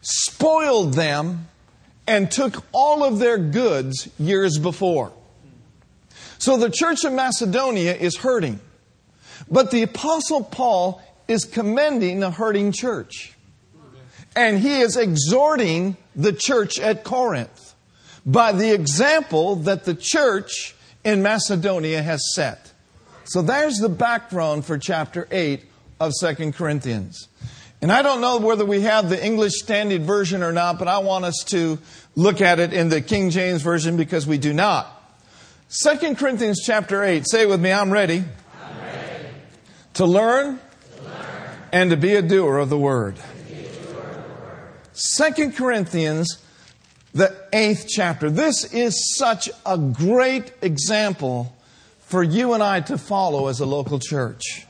spoiled 0.00 0.94
them, 0.94 1.48
and 2.06 2.30
took 2.30 2.64
all 2.72 3.04
of 3.04 3.18
their 3.18 3.38
goods 3.38 4.08
years 4.18 4.58
before. 4.58 5.12
So 6.38 6.56
the 6.56 6.70
church 6.70 7.04
of 7.04 7.12
Macedonia 7.12 7.94
is 7.94 8.16
hurting. 8.16 8.58
But 9.48 9.70
the 9.70 9.82
Apostle 9.82 10.42
Paul 10.42 11.02
is 11.28 11.44
commending 11.44 12.20
the 12.20 12.30
hurting 12.30 12.72
church. 12.72 13.34
And 14.34 14.58
he 14.58 14.80
is 14.80 14.96
exhorting 14.96 15.96
the 16.16 16.32
church 16.32 16.80
at 16.80 17.04
Corinth 17.04 17.74
by 18.24 18.52
the 18.52 18.72
example 18.72 19.56
that 19.56 19.84
the 19.84 19.94
church 19.94 20.74
in 21.04 21.22
Macedonia 21.22 22.02
has 22.02 22.34
set. 22.34 22.71
So 23.32 23.40
there's 23.40 23.78
the 23.78 23.88
background 23.88 24.66
for 24.66 24.76
chapter 24.76 25.26
8 25.30 25.64
of 25.98 26.12
2 26.20 26.52
Corinthians. 26.52 27.28
And 27.80 27.90
I 27.90 28.02
don't 28.02 28.20
know 28.20 28.36
whether 28.36 28.66
we 28.66 28.82
have 28.82 29.08
the 29.08 29.24
English 29.24 29.54
Standard 29.54 30.02
Version 30.02 30.42
or 30.42 30.52
not, 30.52 30.78
but 30.78 30.86
I 30.86 30.98
want 30.98 31.24
us 31.24 31.42
to 31.46 31.78
look 32.14 32.42
at 32.42 32.60
it 32.60 32.74
in 32.74 32.90
the 32.90 33.00
King 33.00 33.30
James 33.30 33.62
Version 33.62 33.96
because 33.96 34.26
we 34.26 34.36
do 34.36 34.52
not. 34.52 34.86
2 35.82 36.14
Corinthians 36.16 36.60
chapter 36.62 37.02
8. 37.02 37.26
Say 37.26 37.46
with 37.46 37.58
me, 37.58 37.72
I'm 37.72 37.90
ready. 37.90 38.22
I'm 38.62 38.80
ready. 38.82 39.28
To 39.94 40.04
learn, 40.04 40.60
and 41.72 41.88
to 41.88 41.96
be 41.96 42.14
a 42.16 42.20
doer 42.20 42.58
of 42.58 42.68
the 42.68 42.76
word. 42.76 43.16
Second 44.92 45.56
Corinthians, 45.56 46.36
the 47.14 47.34
eighth 47.54 47.86
chapter. 47.88 48.28
This 48.28 48.74
is 48.74 49.16
such 49.16 49.48
a 49.64 49.78
great 49.78 50.52
example 50.60 51.56
for 52.12 52.22
you 52.22 52.52
and 52.52 52.62
I 52.62 52.80
to 52.82 52.98
follow 52.98 53.46
as 53.46 53.60
a 53.60 53.64
local 53.64 53.98
church. 53.98 54.66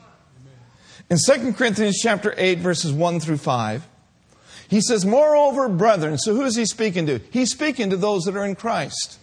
In 1.10 1.18
2 1.18 1.54
Corinthians 1.54 1.98
chapter 2.00 2.32
8, 2.36 2.60
verses 2.60 2.92
1 2.92 3.18
through 3.18 3.38
5, 3.38 3.84
he 4.68 4.80
says, 4.80 5.04
Moreover, 5.04 5.68
brethren, 5.68 6.18
so 6.18 6.36
who 6.36 6.44
is 6.44 6.54
he 6.54 6.64
speaking 6.64 7.04
to? 7.06 7.18
He's 7.32 7.50
speaking 7.50 7.90
to 7.90 7.96
those 7.96 8.22
that 8.26 8.36
are 8.36 8.44
in 8.44 8.54
Christ. 8.54 9.18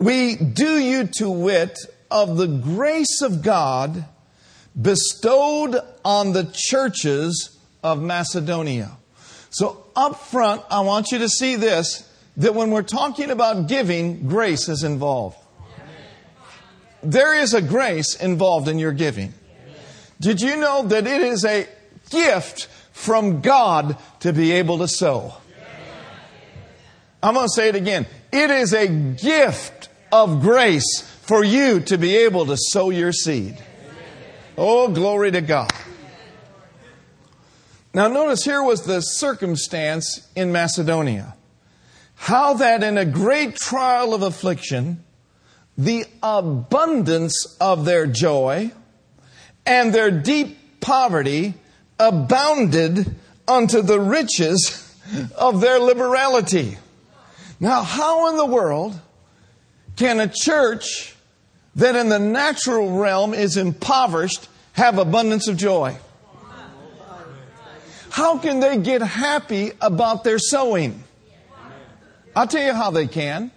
We 0.00 0.34
do 0.34 0.80
you 0.80 1.06
to 1.18 1.30
wit 1.30 1.78
of 2.10 2.36
the 2.36 2.48
grace 2.48 3.22
of 3.22 3.44
God 3.44 4.04
bestowed 4.80 5.76
on 6.04 6.32
the 6.32 6.50
churches 6.52 7.56
of 7.84 8.02
Macedonia. 8.02 8.96
So, 9.50 9.86
up 9.94 10.16
front, 10.16 10.62
I 10.72 10.80
want 10.80 11.12
you 11.12 11.18
to 11.20 11.28
see 11.28 11.54
this 11.54 12.12
that 12.36 12.56
when 12.56 12.72
we're 12.72 12.82
talking 12.82 13.30
about 13.30 13.68
giving, 13.68 14.26
grace 14.26 14.68
is 14.68 14.82
involved. 14.82 15.37
There 17.12 17.34
is 17.34 17.54
a 17.54 17.62
grace 17.62 18.14
involved 18.14 18.68
in 18.68 18.78
your 18.78 18.92
giving. 18.92 19.32
Did 20.20 20.42
you 20.42 20.56
know 20.56 20.82
that 20.82 21.06
it 21.06 21.22
is 21.22 21.44
a 21.44 21.66
gift 22.10 22.66
from 22.92 23.40
God 23.40 23.96
to 24.20 24.32
be 24.32 24.52
able 24.52 24.78
to 24.78 24.88
sow? 24.88 25.34
I'm 27.22 27.34
going 27.34 27.46
to 27.46 27.52
say 27.52 27.68
it 27.68 27.76
again. 27.76 28.06
It 28.30 28.50
is 28.50 28.74
a 28.74 28.86
gift 28.88 29.88
of 30.12 30.40
grace 30.42 31.00
for 31.22 31.42
you 31.42 31.80
to 31.80 31.96
be 31.96 32.16
able 32.16 32.46
to 32.46 32.56
sow 32.56 32.90
your 32.90 33.12
seed. 33.12 33.56
Oh, 34.56 34.88
glory 34.88 35.30
to 35.30 35.40
God. 35.40 35.72
Now, 37.94 38.08
notice 38.08 38.44
here 38.44 38.62
was 38.62 38.82
the 38.82 39.00
circumstance 39.00 40.28
in 40.36 40.52
Macedonia. 40.52 41.34
How 42.16 42.54
that 42.54 42.82
in 42.82 42.98
a 42.98 43.04
great 43.04 43.56
trial 43.56 44.12
of 44.12 44.22
affliction, 44.22 45.04
the 45.78 46.04
abundance 46.24 47.56
of 47.60 47.84
their 47.84 48.06
joy 48.06 48.72
and 49.64 49.94
their 49.94 50.10
deep 50.10 50.80
poverty 50.80 51.54
abounded 52.00 53.14
unto 53.46 53.80
the 53.80 54.00
riches 54.00 54.84
of 55.36 55.60
their 55.60 55.78
liberality. 55.78 56.76
Now, 57.60 57.82
how 57.82 58.28
in 58.30 58.36
the 58.36 58.46
world 58.46 59.00
can 59.96 60.20
a 60.20 60.28
church 60.28 61.14
that 61.76 61.94
in 61.94 62.08
the 62.08 62.18
natural 62.18 62.98
realm 62.98 63.32
is 63.32 63.56
impoverished 63.56 64.48
have 64.72 64.98
abundance 64.98 65.46
of 65.48 65.56
joy? 65.56 65.96
How 68.10 68.38
can 68.38 68.58
they 68.58 68.78
get 68.78 69.00
happy 69.00 69.72
about 69.80 70.24
their 70.24 70.40
sowing? 70.40 71.04
I'll 72.34 72.48
tell 72.48 72.64
you 72.64 72.74
how 72.74 72.90
they 72.90 73.06
can. 73.06 73.52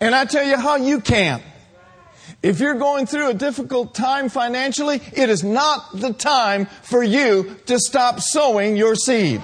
And 0.00 0.14
I'll 0.14 0.26
tell 0.26 0.44
you 0.44 0.56
how 0.56 0.76
you 0.76 1.00
can. 1.00 1.42
If 2.42 2.58
you're 2.58 2.74
going 2.74 3.04
through 3.04 3.28
a 3.28 3.34
difficult 3.34 3.94
time 3.94 4.30
financially, 4.30 5.02
it 5.12 5.28
is 5.28 5.44
not 5.44 6.00
the 6.00 6.14
time 6.14 6.66
for 6.82 7.02
you 7.02 7.56
to 7.66 7.78
stop 7.78 8.20
sowing 8.20 8.76
your 8.76 8.94
seed. 8.94 9.42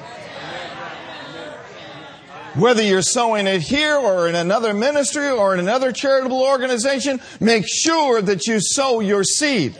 Whether 2.55 2.83
you're 2.83 3.03
sowing 3.03 3.47
it 3.47 3.61
here 3.61 3.97
or 3.97 4.29
in 4.29 4.35
another 4.35 4.73
ministry 4.73 5.29
or 5.29 5.53
in 5.53 5.61
another 5.61 5.93
charitable 5.93 6.43
organization, 6.43 7.21
make 7.39 7.67
sure 7.69 8.23
that 8.23 8.47
you 8.47 8.61
sow 8.61 9.01
your 9.01 9.25
seed. 9.25 9.77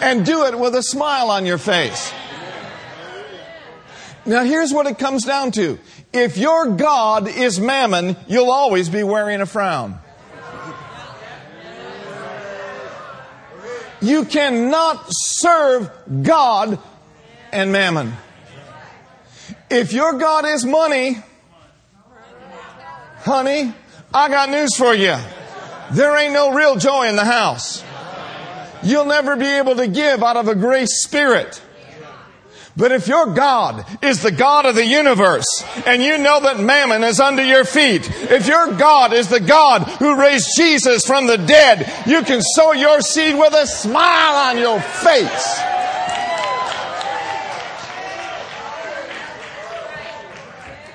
And 0.00 0.26
do 0.26 0.44
it 0.44 0.58
with 0.58 0.74
a 0.74 0.82
smile 0.82 1.30
on 1.30 1.46
your 1.46 1.58
face. 1.58 2.12
Now 4.26 4.42
here's 4.42 4.74
what 4.74 4.86
it 4.86 4.98
comes 4.98 5.24
down 5.24 5.52
to. 5.52 5.78
If 6.12 6.36
your 6.36 6.72
God 6.72 7.28
is 7.28 7.60
mammon, 7.60 8.16
you'll 8.26 8.50
always 8.50 8.88
be 8.88 9.04
wearing 9.04 9.40
a 9.40 9.46
frown. 9.46 10.00
You 14.00 14.24
cannot 14.24 15.06
serve 15.08 15.90
God 16.22 16.78
and 17.52 17.72
mammon. 17.72 18.12
If 19.70 19.92
your 19.92 20.14
God 20.14 20.46
is 20.46 20.64
money, 20.64 21.18
honey, 23.18 23.74
I 24.12 24.28
got 24.28 24.50
news 24.50 24.74
for 24.76 24.94
you. 24.94 25.16
There 25.92 26.16
ain't 26.16 26.32
no 26.32 26.52
real 26.52 26.76
joy 26.76 27.08
in 27.08 27.16
the 27.16 27.24
house. 27.24 27.82
You'll 28.82 29.06
never 29.06 29.36
be 29.36 29.46
able 29.46 29.76
to 29.76 29.88
give 29.88 30.22
out 30.22 30.36
of 30.36 30.48
a 30.48 30.54
grace 30.54 31.02
spirit. 31.02 31.60
But 32.78 32.92
if 32.92 33.08
your 33.08 33.26
God 33.26 33.84
is 34.04 34.22
the 34.22 34.30
God 34.30 34.64
of 34.64 34.76
the 34.76 34.86
universe 34.86 35.64
and 35.84 36.00
you 36.00 36.16
know 36.16 36.38
that 36.40 36.60
mammon 36.60 37.02
is 37.02 37.18
under 37.18 37.42
your 37.42 37.64
feet, 37.64 38.08
if 38.30 38.46
your 38.46 38.72
God 38.74 39.12
is 39.12 39.26
the 39.28 39.40
God 39.40 39.82
who 39.82 40.14
raised 40.14 40.50
Jesus 40.56 41.04
from 41.04 41.26
the 41.26 41.38
dead, 41.38 41.92
you 42.06 42.22
can 42.22 42.40
sow 42.40 42.70
your 42.70 43.00
seed 43.00 43.36
with 43.36 43.52
a 43.52 43.66
smile 43.66 44.48
on 44.48 44.58
your 44.58 44.80
face. 44.80 45.60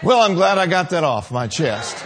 Well, 0.01 0.21
I'm 0.21 0.35
glad 0.35 0.57
I 0.57 0.67
got 0.67 0.89
that 0.91 1.03
off 1.03 1.31
my 1.31 1.47
chest. 1.47 2.01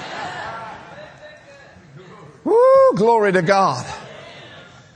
Woo, 2.43 2.93
glory 2.95 3.31
to 3.33 3.43
God. 3.43 3.85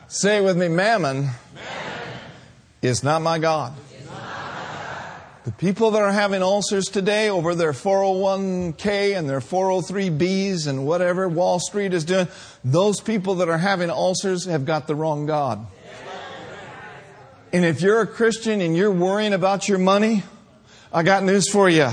Say 0.08 0.41
with 0.41 0.58
me, 0.58 0.69
mammon 0.69 1.29
is 2.82 3.03
not 3.03 3.21
my 3.21 3.38
God. 3.38 3.73
The 5.43 5.51
people 5.51 5.91
that 5.91 6.01
are 6.04 6.12
having 6.12 6.43
ulcers 6.43 6.86
today 6.86 7.30
over 7.30 7.56
their 7.56 7.71
401k 7.71 9.17
and 9.17 9.27
their 9.27 9.39
403bs 9.39 10.67
and 10.67 10.86
whatever 10.86 11.27
Wall 11.27 11.60
Street 11.60 11.95
is 11.95 12.06
doing, 12.06 12.27
those 12.63 13.01
people 13.01 13.36
that 13.36 13.49
are 13.49 13.58
having 13.58 13.89
ulcers 13.89 14.45
have 14.45 14.65
got 14.65 14.86
the 14.86 14.93
wrong 14.93 15.25
God. 15.25 15.65
And 17.51 17.65
if 17.65 17.82
you're 17.82 18.01
a 18.01 18.08
Christian 18.08 18.62
and 18.62 18.77
you're 18.77 18.91
worrying 18.91 19.34
about 19.34 19.67
your 19.67 19.80
money, 19.80 20.21
I 20.93 21.01
got 21.01 21.23
news 21.23 21.49
for 21.49 21.67
you. 21.67 21.89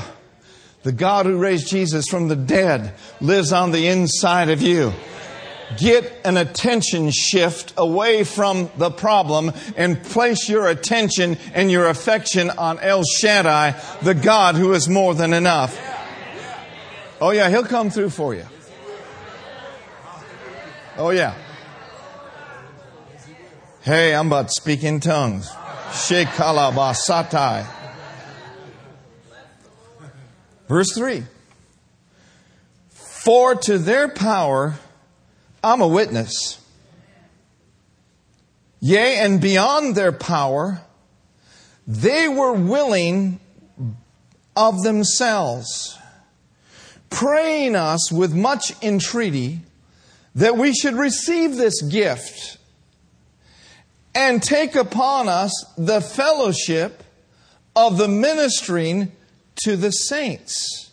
The 0.82 0.92
God 0.92 1.24
who 1.24 1.38
raised 1.38 1.68
Jesus 1.68 2.06
from 2.08 2.28
the 2.28 2.36
dead 2.36 2.94
lives 3.20 3.52
on 3.52 3.72
the 3.72 3.88
inside 3.88 4.50
of 4.50 4.60
you 4.60 4.92
get 5.76 6.12
an 6.24 6.36
attention 6.36 7.10
shift 7.10 7.74
away 7.76 8.24
from 8.24 8.70
the 8.76 8.90
problem 8.90 9.52
and 9.76 10.02
place 10.02 10.48
your 10.48 10.68
attention 10.68 11.36
and 11.52 11.70
your 11.70 11.88
affection 11.88 12.50
on 12.50 12.78
El 12.80 13.02
Shaddai, 13.04 13.80
the 14.02 14.14
God 14.14 14.54
who 14.54 14.72
is 14.72 14.88
more 14.88 15.14
than 15.14 15.32
enough. 15.32 15.78
Oh 17.20 17.30
yeah, 17.30 17.50
he'll 17.50 17.64
come 17.64 17.90
through 17.90 18.10
for 18.10 18.34
you. 18.34 18.46
Oh 20.96 21.10
yeah. 21.10 21.34
Hey, 23.82 24.14
I'm 24.14 24.26
about 24.26 24.48
to 24.48 24.54
speak 24.54 24.84
in 24.84 25.00
tongues. 25.00 25.48
Shekalabasatai. 25.90 27.66
Verse 30.68 30.94
3. 30.94 31.24
For 32.90 33.54
to 33.54 33.78
their 33.78 34.08
power 34.08 34.74
I'm 35.62 35.80
a 35.80 35.88
witness. 35.88 36.64
Yea, 38.80 39.16
and 39.16 39.40
beyond 39.40 39.96
their 39.96 40.12
power, 40.12 40.82
they 41.86 42.28
were 42.28 42.52
willing 42.52 43.40
of 44.56 44.82
themselves, 44.82 45.98
praying 47.10 47.74
us 47.74 48.12
with 48.12 48.34
much 48.34 48.72
entreaty 48.82 49.60
that 50.34 50.56
we 50.56 50.72
should 50.72 50.94
receive 50.94 51.56
this 51.56 51.82
gift 51.82 52.58
and 54.14 54.42
take 54.42 54.74
upon 54.74 55.28
us 55.28 55.52
the 55.76 56.00
fellowship 56.00 57.02
of 57.74 57.98
the 57.98 58.08
ministering 58.08 59.12
to 59.64 59.76
the 59.76 59.90
saints. 59.90 60.90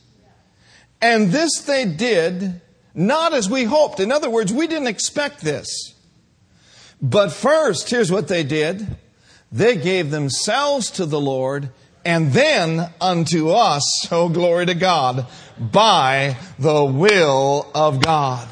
And 1.02 1.32
this 1.32 1.60
they 1.62 1.86
did 1.86 2.62
not 2.96 3.34
as 3.34 3.50
we 3.50 3.66
hoped. 3.66 4.00
In 4.00 4.12
other 4.12 4.30
words, 4.30 4.52
we 4.52 4.68
didn't 4.68 4.88
expect 4.88 5.42
this. 5.42 5.94
But 7.02 7.32
first, 7.32 7.90
here's 7.90 8.12
what 8.12 8.28
they 8.28 8.44
did 8.44 8.98
they 9.52 9.76
gave 9.76 10.10
themselves 10.10 10.90
to 10.92 11.06
the 11.06 11.20
Lord 11.20 11.70
and 12.04 12.32
then 12.34 12.90
unto 13.02 13.50
us, 13.50 14.08
oh 14.12 14.30
glory 14.30 14.66
to 14.68 14.76
God, 14.76 15.28
by 15.60 16.38
the 16.60 16.84
will 16.84 17.70
of 17.74 18.02
God. 18.02 18.48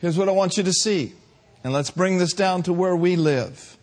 Here's 0.00 0.16
what 0.16 0.28
I 0.28 0.32
want 0.32 0.56
you 0.56 0.62
to 0.62 0.72
see. 0.72 1.12
And 1.64 1.72
let's 1.72 1.90
bring 1.90 2.18
this 2.18 2.32
down 2.32 2.62
to 2.64 2.72
where 2.72 2.94
we 2.94 3.16
live. 3.16 3.76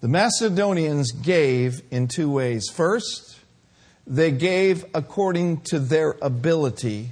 The 0.00 0.08
Macedonians 0.08 1.12
gave 1.12 1.82
in 1.90 2.08
two 2.08 2.30
ways. 2.30 2.68
First, 2.68 3.33
they 4.06 4.30
gave 4.30 4.84
according 4.94 5.60
to 5.62 5.78
their 5.78 6.16
ability, 6.20 7.10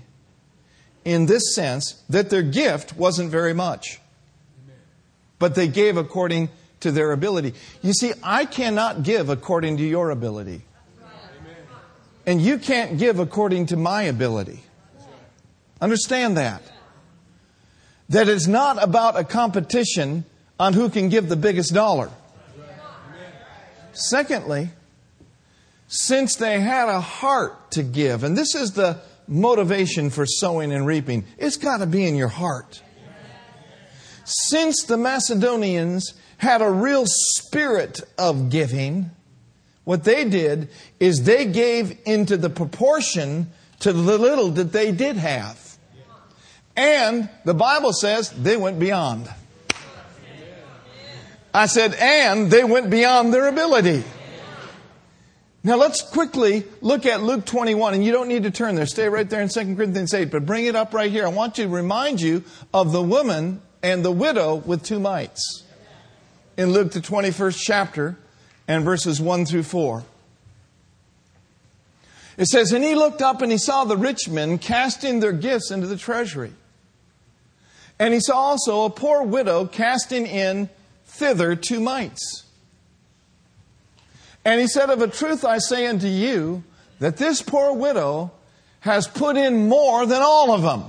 in 1.05 1.27
this 1.27 1.55
sense 1.55 2.03
that 2.09 2.31
their 2.31 2.43
gift 2.43 2.97
wasn't 2.97 3.31
very 3.31 3.55
much. 3.55 4.01
But 5.39 5.55
they 5.55 5.69
gave 5.69 5.97
according 5.97 6.51
to 6.81 6.93
their 6.93 7.13
ability. 7.13 7.55
You 7.83 7.93
see, 7.93 8.13
I 8.23 8.45
cannot 8.45 9.03
give 9.03 9.29
according 9.29 9.79
to 9.79 9.85
your 9.85 10.11
ability. 10.11 10.63
And 12.25 12.41
you 12.41 12.59
can't 12.59 12.99
give 12.99 13.19
according 13.19 13.67
to 13.67 13.77
my 13.77 14.03
ability. 14.03 14.63
Understand 15.81 16.37
that. 16.37 16.63
That 18.09 18.29
it's 18.29 18.47
not 18.47 18.81
about 18.83 19.19
a 19.19 19.25
competition 19.25 20.25
on 20.61 20.75
who 20.75 20.89
can 20.89 21.09
give 21.09 21.29
the 21.29 21.37
biggest 21.37 21.75
dollar. 21.75 22.11
Secondly, 23.93 24.71
since 25.93 26.37
they 26.37 26.59
had 26.59 26.89
a 26.89 27.03
heart 27.03 27.73
to 27.73 27.83
give. 27.83 28.25
And 28.25 28.35
this 28.35 28.55
is 28.55 28.73
the 28.73 28.99
motivation 29.29 30.09
for 30.09 30.25
sowing 30.25 30.73
and 30.73 30.87
reaping. 30.87 31.27
It's 31.37 31.59
got 31.59 31.79
to 31.79 31.87
be 31.87 32.07
in 32.07 32.17
your 32.17 32.29
heart. 32.29 32.83
Since 34.25 34.85
the 34.85 34.97
Macedonians 34.97 36.15
had 36.39 36.63
a 36.63 36.71
real 36.71 37.05
spirit 37.07 38.01
of 38.17 38.49
giving, 38.49 39.11
what 39.85 40.05
they 40.05 40.25
did 40.25 40.71
is 40.99 41.25
they 41.25 41.45
gave 41.45 41.99
into 42.07 42.39
the 42.39 42.49
proportion 42.49 43.53
to 43.81 43.93
the 43.93 44.17
little 44.17 44.49
that 44.53 44.73
they 44.73 44.93
did 44.93 45.17
have. 45.17 45.77
And 46.75 47.29
the 47.45 47.53
Bible 47.53 47.93
says 47.93 48.31
they 48.31 48.57
went 48.57 48.79
beyond. 48.79 49.29
I 51.53 51.67
said, 51.67 51.95
and 51.95 52.51
they 52.51 52.65
went 52.65 52.89
beyond 52.89 53.35
their 53.35 53.47
ability. 53.47 54.05
Now 55.65 55.77
let's 55.77 56.03
quickly 56.03 56.65
look 56.81 57.07
at 57.07 57.23
Luke 57.23 57.45
21, 57.45 57.95
and 57.95 58.05
you 58.05 58.11
don't 58.11 58.27
need 58.27 58.43
to 58.43 58.51
turn 58.51 58.75
there. 58.75 58.87
Stay 58.87 59.09
right 59.09 59.29
there 59.29 59.41
in 59.41 59.49
2 59.49 59.77
Corinthians 59.77 60.13
8, 60.13 60.31
but 60.31 60.45
bring 60.45 60.67
it 60.67 60.75
up 60.75 60.93
right 60.93 61.11
here. 61.11 61.25
I 61.25 61.29
want 61.29 61.55
to 61.57 61.69
remind 61.69 62.21
you 62.21 62.43
of 62.75 62.91
the 62.91 63.03
woman 63.03 63.63
and 63.83 64.05
the 64.05 64.11
widow 64.11 64.57
with 64.57 64.83
two 64.83 64.99
mites 64.99 65.63
in 66.57 66.73
Luke, 66.73 66.93
the 66.93 67.01
21st 67.01 67.59
chapter, 67.61 68.19
and 68.67 68.85
verses 68.85 69.21
1 69.21 69.47
through 69.47 69.63
4. 69.63 70.05
It 72.37 72.47
says, 72.47 72.73
And 72.73 72.83
he 72.83 72.95
looked 72.95 73.23
up 73.23 73.41
and 73.41 73.53
he 73.53 73.59
saw 73.59 73.85
the 73.85 73.97
rich 73.97 74.29
men 74.29 74.59
casting 74.59 75.21
their 75.21 75.33
gifts 75.33 75.71
into 75.71 75.87
the 75.87 75.97
treasury. 75.97 76.53
And 77.99 78.13
he 78.13 78.21
saw 78.21 78.37
also 78.37 78.85
a 78.85 78.91
poor 78.91 79.23
widow 79.23 79.67
casting 79.67 80.27
in 80.27 80.69
thither 81.05 81.55
two 81.55 81.79
mites. 81.79 82.45
And 84.45 84.61
he 84.61 84.67
said, 84.67 84.91
Of 84.91 85.03
a 85.03 85.09
truth 85.09 85.45
I 85.45 85.59
say 85.59 85.87
unto 85.87 86.09
you, 86.09 86.65
that 86.99 87.17
this 87.17 87.43
poor 87.43 87.73
widow 87.73 88.33
has 88.81 89.07
put 89.07 89.37
in 89.37 89.69
more 89.69 90.07
than 90.07 90.23
all 90.23 90.53
of 90.53 90.63
them. 90.63 90.85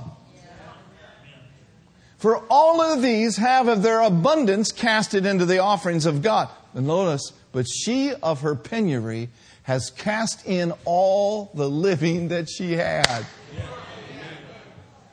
For 2.17 2.37
all 2.49 2.81
of 2.81 3.01
these 3.01 3.37
have 3.37 3.67
of 3.67 3.83
their 3.83 3.99
abundance 3.99 4.71
cast 4.71 5.13
it 5.13 5.25
into 5.25 5.45
the 5.45 5.59
offerings 5.59 6.05
of 6.05 6.21
God. 6.21 6.49
And 6.73 6.87
notice, 6.87 7.33
but 7.51 7.67
she 7.67 8.13
of 8.13 8.41
her 8.41 8.55
penury 8.55 9.29
has 9.63 9.91
cast 9.91 10.45
in 10.45 10.73
all 10.85 11.51
the 11.53 11.69
living 11.69 12.29
that 12.29 12.49
she 12.49 12.73
had. 12.73 13.25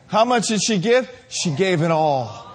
How 0.06 0.24
much 0.24 0.48
did 0.48 0.62
she 0.62 0.78
give? 0.78 1.10
She 1.28 1.50
gave 1.50 1.82
it 1.82 1.90
all. 1.90 2.48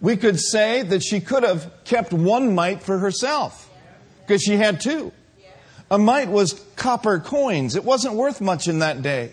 We 0.00 0.16
could 0.16 0.40
say 0.40 0.82
that 0.82 1.02
she 1.02 1.20
could 1.20 1.42
have 1.42 1.70
kept 1.84 2.12
one 2.12 2.54
mite 2.54 2.82
for 2.82 2.98
herself 2.98 3.65
because 4.26 4.42
she 4.42 4.56
had 4.56 4.80
two. 4.80 5.12
A 5.90 5.98
mite 5.98 6.28
was 6.28 6.60
copper 6.74 7.20
coins. 7.20 7.76
It 7.76 7.84
wasn't 7.84 8.14
worth 8.14 8.40
much 8.40 8.66
in 8.66 8.80
that 8.80 9.02
day. 9.02 9.32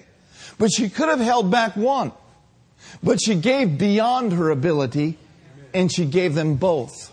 But 0.59 0.71
she 0.71 0.87
could 0.89 1.09
have 1.09 1.19
held 1.19 1.49
back 1.49 1.75
one. 1.75 2.11
But 3.01 3.19
she 3.21 3.35
gave 3.35 3.79
beyond 3.79 4.33
her 4.33 4.51
ability 4.51 5.17
and 5.73 5.91
she 5.91 6.05
gave 6.05 6.35
them 6.35 6.55
both. 6.55 7.11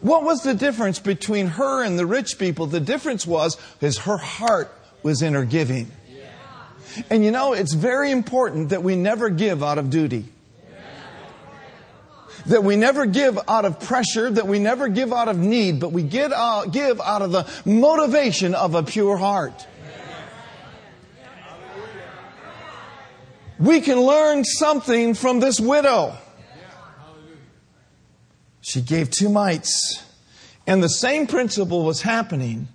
What 0.00 0.24
was 0.24 0.42
the 0.42 0.52
difference 0.52 0.98
between 0.98 1.46
her 1.46 1.82
and 1.82 1.98
the 1.98 2.04
rich 2.04 2.38
people? 2.38 2.66
The 2.66 2.80
difference 2.80 3.26
was 3.26 3.56
is 3.80 3.98
her 3.98 4.18
heart 4.18 4.70
was 5.02 5.22
in 5.22 5.32
her 5.32 5.46
giving. 5.46 5.90
And 7.08 7.24
you 7.24 7.30
know, 7.30 7.54
it's 7.54 7.72
very 7.72 8.10
important 8.10 8.70
that 8.70 8.82
we 8.82 8.94
never 8.94 9.30
give 9.30 9.62
out 9.62 9.78
of 9.78 9.88
duty 9.88 10.26
that 12.46 12.62
we 12.62 12.76
never 12.76 13.06
give 13.06 13.38
out 13.48 13.64
of 13.64 13.80
pressure, 13.80 14.30
that 14.30 14.46
we 14.46 14.58
never 14.58 14.88
give 14.88 15.12
out 15.12 15.28
of 15.28 15.38
need, 15.38 15.80
but 15.80 15.92
we 15.92 16.02
give 16.02 16.32
out, 16.32 16.72
give 16.72 17.00
out 17.00 17.22
of 17.22 17.32
the 17.32 17.46
motivation 17.64 18.54
of 18.54 18.74
a 18.74 18.82
pure 18.82 19.16
heart. 19.16 19.66
We 23.58 23.80
can 23.80 24.00
learn 24.00 24.44
something 24.44 25.14
from 25.14 25.40
this 25.40 25.58
widow. 25.58 26.16
She 28.60 28.82
gave 28.82 29.10
two 29.10 29.28
mites. 29.28 30.02
And 30.66 30.82
the 30.82 30.88
same 30.88 31.26
principle 31.26 31.84
was 31.84 32.02
happening 32.02 32.68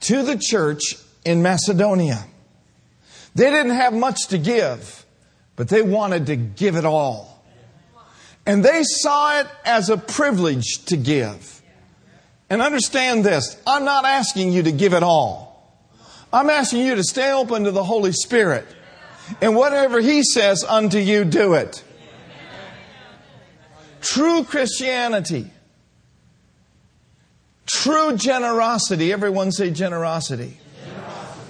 to 0.00 0.22
the 0.22 0.38
church 0.38 0.96
in 1.24 1.42
Macedonia. 1.42 2.24
They 3.34 3.50
didn't 3.50 3.74
have 3.74 3.92
much 3.92 4.28
to 4.28 4.38
give, 4.38 5.04
but 5.56 5.68
they 5.68 5.82
wanted 5.82 6.26
to 6.26 6.36
give 6.36 6.76
it 6.76 6.84
all. 6.84 7.31
And 8.44 8.64
they 8.64 8.82
saw 8.82 9.40
it 9.40 9.46
as 9.64 9.88
a 9.88 9.96
privilege 9.96 10.84
to 10.86 10.96
give. 10.96 11.62
And 12.50 12.60
understand 12.60 13.24
this 13.24 13.60
I'm 13.66 13.84
not 13.84 14.04
asking 14.04 14.52
you 14.52 14.64
to 14.64 14.72
give 14.72 14.92
it 14.92 15.02
all. 15.02 15.52
I'm 16.32 16.50
asking 16.50 16.86
you 16.86 16.96
to 16.96 17.04
stay 17.04 17.30
open 17.30 17.64
to 17.64 17.70
the 17.70 17.84
Holy 17.84 18.12
Spirit. 18.12 18.66
And 19.40 19.54
whatever 19.54 20.00
He 20.00 20.22
says 20.22 20.64
unto 20.64 20.98
you, 20.98 21.24
do 21.24 21.54
it. 21.54 21.82
True 24.00 24.42
Christianity, 24.42 25.48
true 27.66 28.16
generosity, 28.16 29.12
everyone 29.12 29.52
say 29.52 29.70
generosity. 29.70 30.58
generosity. 30.84 31.40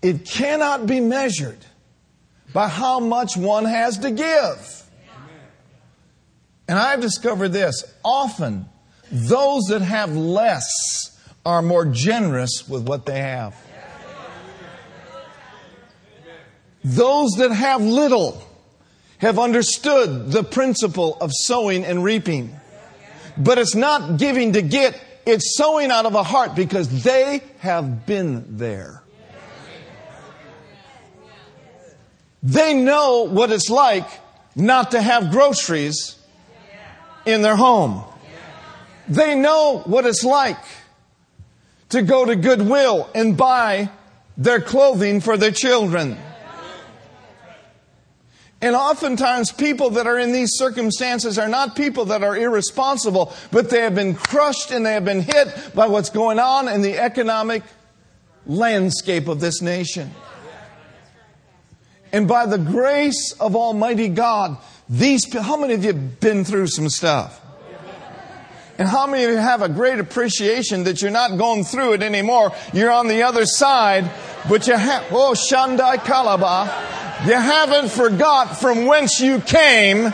It 0.00 0.24
cannot 0.24 0.86
be 0.86 1.00
measured 1.00 1.58
by 2.52 2.68
how 2.68 3.00
much 3.00 3.36
one 3.36 3.64
has 3.64 3.98
to 3.98 4.12
give. 4.12 4.83
And 6.66 6.78
I've 6.78 7.00
discovered 7.00 7.50
this 7.50 7.84
often, 8.04 8.66
those 9.10 9.64
that 9.64 9.82
have 9.82 10.16
less 10.16 10.66
are 11.44 11.60
more 11.60 11.84
generous 11.84 12.66
with 12.68 12.86
what 12.88 13.04
they 13.06 13.20
have. 13.20 13.54
Those 16.82 17.32
that 17.38 17.50
have 17.50 17.80
little 17.80 18.42
have 19.18 19.38
understood 19.38 20.32
the 20.32 20.42
principle 20.42 21.16
of 21.20 21.30
sowing 21.32 21.84
and 21.84 22.04
reaping. 22.04 22.54
But 23.36 23.58
it's 23.58 23.74
not 23.74 24.18
giving 24.18 24.52
to 24.52 24.62
get, 24.62 25.00
it's 25.26 25.56
sowing 25.56 25.90
out 25.90 26.06
of 26.06 26.14
a 26.14 26.22
heart 26.22 26.54
because 26.54 27.02
they 27.02 27.42
have 27.58 28.06
been 28.06 28.58
there. 28.58 29.02
They 32.42 32.74
know 32.74 33.22
what 33.22 33.50
it's 33.50 33.70
like 33.70 34.06
not 34.54 34.90
to 34.90 35.00
have 35.00 35.30
groceries 35.30 36.16
in 37.26 37.42
their 37.42 37.56
home. 37.56 38.04
They 39.08 39.34
know 39.34 39.82
what 39.84 40.06
it's 40.06 40.24
like 40.24 40.58
to 41.90 42.02
go 42.02 42.24
to 42.24 42.36
Goodwill 42.36 43.08
and 43.14 43.36
buy 43.36 43.90
their 44.36 44.60
clothing 44.60 45.20
for 45.20 45.36
their 45.36 45.52
children. 45.52 46.16
And 48.60 48.74
oftentimes, 48.74 49.52
people 49.52 49.90
that 49.90 50.06
are 50.06 50.18
in 50.18 50.32
these 50.32 50.52
circumstances 50.54 51.38
are 51.38 51.48
not 51.48 51.76
people 51.76 52.06
that 52.06 52.22
are 52.22 52.34
irresponsible, 52.34 53.34
but 53.50 53.68
they 53.68 53.82
have 53.82 53.94
been 53.94 54.14
crushed 54.14 54.70
and 54.70 54.86
they 54.86 54.94
have 54.94 55.04
been 55.04 55.20
hit 55.20 55.72
by 55.74 55.86
what's 55.86 56.08
going 56.08 56.38
on 56.38 56.68
in 56.68 56.80
the 56.80 56.98
economic 56.98 57.62
landscape 58.46 59.28
of 59.28 59.40
this 59.40 59.60
nation. 59.60 60.10
And 62.10 62.26
by 62.26 62.46
the 62.46 62.58
grace 62.58 63.34
of 63.38 63.54
Almighty 63.54 64.08
God, 64.08 64.56
these, 64.98 65.32
how 65.32 65.56
many 65.56 65.74
of 65.74 65.84
you 65.84 65.92
have 65.92 66.20
been 66.20 66.44
through 66.44 66.68
some 66.68 66.88
stuff? 66.88 67.40
And 68.76 68.88
how 68.88 69.06
many 69.06 69.24
of 69.24 69.30
you 69.30 69.36
have 69.36 69.62
a 69.62 69.68
great 69.68 70.00
appreciation 70.00 70.84
that 70.84 71.00
you're 71.00 71.10
not 71.10 71.38
going 71.38 71.64
through 71.64 71.94
it 71.94 72.02
anymore? 72.02 72.52
You're 72.72 72.90
on 72.90 73.06
the 73.06 73.22
other 73.22 73.46
side, 73.46 74.10
but 74.48 74.66
you 74.66 74.76
have, 74.76 75.04
oh, 75.10 75.34
Shandai 75.34 75.96
Kalaba, 75.98 76.66
you 77.26 77.34
haven't 77.34 77.90
forgot 77.90 78.56
from 78.56 78.86
whence 78.86 79.20
you 79.20 79.40
came, 79.40 80.12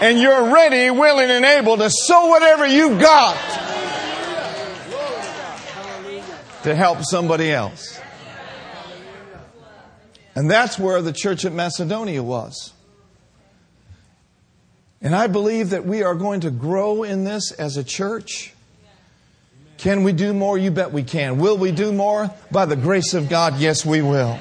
and 0.00 0.18
you're 0.18 0.52
ready, 0.52 0.90
willing, 0.90 1.30
and 1.30 1.44
able 1.44 1.78
to 1.78 1.88
sow 1.88 2.26
whatever 2.26 2.66
you 2.66 2.98
got 2.98 3.36
to 6.64 6.74
help 6.74 7.02
somebody 7.02 7.52
else. 7.52 8.00
And 10.34 10.50
that's 10.50 10.78
where 10.78 11.00
the 11.00 11.12
church 11.12 11.44
at 11.44 11.52
Macedonia 11.52 12.22
was. 12.22 12.72
And 15.04 15.14
I 15.14 15.26
believe 15.26 15.70
that 15.70 15.84
we 15.84 16.02
are 16.02 16.14
going 16.14 16.40
to 16.40 16.50
grow 16.50 17.02
in 17.02 17.24
this 17.24 17.52
as 17.52 17.76
a 17.76 17.84
church. 17.84 18.54
Can 19.76 20.02
we 20.02 20.12
do 20.12 20.32
more? 20.32 20.56
You 20.56 20.70
bet 20.70 20.92
we 20.92 21.02
can. 21.02 21.38
Will 21.38 21.58
we 21.58 21.72
do 21.72 21.92
more? 21.92 22.30
By 22.50 22.64
the 22.64 22.74
grace 22.74 23.12
of 23.12 23.28
God, 23.28 23.58
yes, 23.58 23.84
we 23.84 24.00
will. 24.00 24.38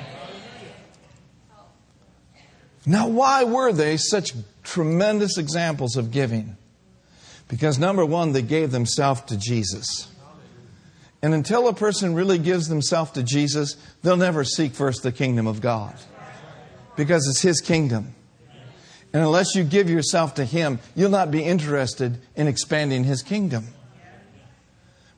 Now, 2.86 3.10
why 3.10 3.44
were 3.44 3.74
they 3.74 3.98
such 3.98 4.32
tremendous 4.64 5.38
examples 5.38 5.98
of 5.98 6.12
giving? 6.12 6.56
Because 7.50 7.78
number 7.78 8.06
one, 8.06 8.32
they 8.32 8.42
gave 8.42 8.72
themselves 8.72 9.22
to 9.24 9.38
Jesus. 9.38 10.10
And 11.22 11.34
until 11.34 11.68
a 11.68 11.74
person 11.74 12.16
really 12.16 12.38
gives 12.38 12.70
themselves 12.70 13.12
to 13.12 13.24
Jesus, 13.24 13.76
they'll 14.02 14.16
never 14.16 14.46
seek 14.46 14.74
first 14.74 15.04
the 15.04 15.12
kingdom 15.12 15.46
of 15.46 15.60
God. 15.60 15.96
Because 16.96 17.28
it's 17.28 17.42
His 17.42 17.60
kingdom. 17.60 18.16
And 19.14 19.22
unless 19.22 19.56
you 19.56 19.64
give 19.64 19.90
yourself 19.90 20.34
to 20.36 20.46
Him, 20.46 20.80
you'll 20.96 21.12
not 21.12 21.30
be 21.30 21.44
interested 21.44 22.20
in 22.36 22.48
expanding 22.48 23.04
His 23.04 23.22
kingdom. 23.22 23.68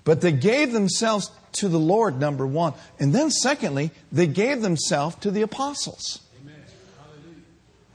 But 0.04 0.22
they 0.22 0.34
gave 0.34 0.74
themselves 0.74 1.32
to 1.54 1.70
the 1.70 1.80
Lord, 1.80 2.20
number 2.20 2.46
one. 2.46 2.74
And 3.00 3.16
then, 3.16 3.32
secondly, 3.32 3.92
they 4.12 4.28
gave 4.28 4.62
themselves 4.62 5.16
to 5.18 5.32
the 5.32 5.42
apostles. 5.42 6.20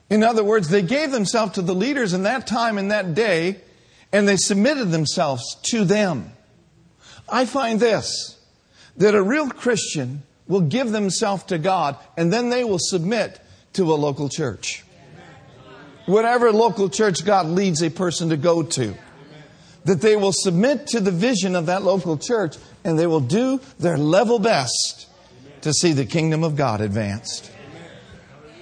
In 0.09 0.25
other 0.25 0.43
words, 0.43 0.71
they 0.71 0.83
gave 0.83 1.13
themselves 1.13 1.53
to 1.53 1.63
the 1.63 1.75
leaders 1.75 2.15
in 2.15 2.25
that 2.25 2.47
time, 2.47 2.79
in 2.79 2.89
that 2.89 3.15
day, 3.15 3.61
and 4.11 4.27
they 4.27 4.37
submitted 4.37 4.91
themselves 4.91 5.55
to 5.65 5.85
them. 5.85 6.33
I 7.29 7.45
find 7.45 7.79
this 7.79 8.37
that 8.97 9.15
a 9.15 9.23
real 9.23 9.49
Christian 9.49 10.23
will 10.49 10.63
give 10.63 10.91
themselves 10.91 11.45
to 11.45 11.59
God, 11.59 11.97
and 12.17 12.33
then 12.33 12.51
they 12.51 12.65
will 12.65 12.81
submit 12.81 13.41
to 13.75 13.93
a 13.93 13.95
local 13.95 14.29
church. 14.29 14.83
Whatever 16.11 16.53
local 16.53 16.89
church 16.89 17.25
God 17.25 17.47
leads 17.47 17.83
a 17.83 17.91
person 17.91 18.31
to 18.31 18.37
go 18.37 18.63
to. 18.63 18.95
That 19.85 20.01
they 20.01 20.17
will 20.17 20.33
submit 20.33 20.89
to 20.89 21.01
the 21.01 21.11
vision 21.11 21.57
of 21.57 21.67
that 21.67 21.83
local 21.83 22.19
church 22.19 22.57
and 22.85 22.99
they 22.99 23.07
will 23.07 23.21
do 23.21 23.61
their 23.79 23.97
level 23.97 24.39
best 24.39 25.09
to 25.63 25.73
see 25.73 25.93
the 25.93 26.05
kingdom 26.05 26.45
of 26.45 26.57
God 26.57 26.81
advanced. 26.81 27.51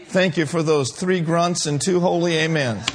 Thank 0.07 0.37
you 0.37 0.47
for 0.47 0.63
those 0.63 0.93
three 0.93 1.21
grunts 1.21 1.67
and 1.67 1.81
two 1.81 2.01
holy 2.01 2.39
amens. 2.39 2.87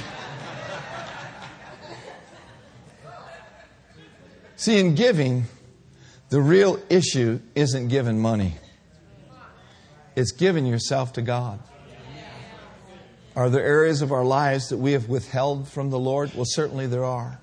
See, 4.56 4.78
in 4.78 4.94
giving, 4.94 5.44
the 6.30 6.40
real 6.40 6.80
issue 6.88 7.40
isn't 7.54 7.88
giving 7.88 8.18
money, 8.18 8.54
it's 10.16 10.32
giving 10.32 10.64
yourself 10.64 11.12
to 11.14 11.22
God. 11.22 11.60
Are 13.36 13.50
there 13.50 13.64
areas 13.64 14.00
of 14.00 14.12
our 14.12 14.24
lives 14.24 14.68
that 14.68 14.76
we 14.76 14.92
have 14.92 15.08
withheld 15.08 15.68
from 15.68 15.90
the 15.90 15.98
Lord? 15.98 16.32
Well, 16.34 16.44
certainly 16.46 16.86
there 16.86 17.04
are. 17.04 17.40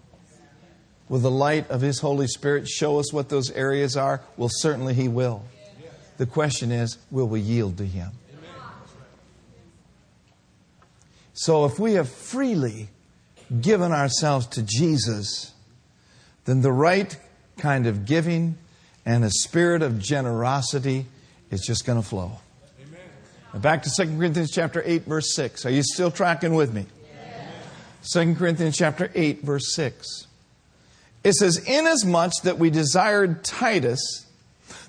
Will 1.09 1.19
the 1.19 1.31
light 1.31 1.69
of 1.69 1.81
His 1.81 1.99
Holy 1.99 2.27
Spirit 2.27 2.67
show 2.69 2.97
us 2.97 3.11
what 3.11 3.27
those 3.27 3.51
areas 3.51 3.97
are? 3.97 4.21
Well, 4.37 4.49
certainly 4.49 4.93
He 4.93 5.09
will. 5.09 5.43
The 6.17 6.25
question 6.25 6.71
is, 6.71 6.97
will 7.09 7.27
we 7.27 7.41
yield 7.41 7.77
to 7.79 7.85
Him? 7.85 8.11
So 11.33 11.65
if 11.65 11.79
we 11.79 11.93
have 11.93 12.07
freely 12.07 12.89
given 13.59 13.91
ourselves 13.91 14.47
to 14.47 14.61
Jesus, 14.63 15.53
then 16.45 16.61
the 16.61 16.71
right 16.71 17.17
kind 17.57 17.87
of 17.87 18.05
giving 18.05 18.57
and 19.05 19.23
a 19.23 19.29
spirit 19.29 19.81
of 19.81 19.99
generosity 19.99 21.07
is 21.49 21.61
just 21.61 21.85
going 21.85 22.01
to 22.01 22.07
flow. 22.07 22.37
Back 23.53 23.83
to 23.83 23.91
2 23.95 24.17
Corinthians 24.17 24.49
chapter 24.49 24.81
8 24.85 25.03
verse 25.03 25.35
6. 25.35 25.65
Are 25.65 25.69
you 25.69 25.83
still 25.83 26.09
tracking 26.09 26.53
with 26.53 26.73
me? 26.73 26.85
Yes. 27.03 28.11
2 28.13 28.35
Corinthians 28.35 28.77
chapter 28.77 29.11
8 29.13 29.41
verse 29.41 29.75
6. 29.75 30.27
It 31.23 31.33
says, 31.33 31.57
Inasmuch 31.67 32.31
that 32.43 32.57
we 32.57 32.69
desired 32.69 33.43
Titus, 33.43 34.25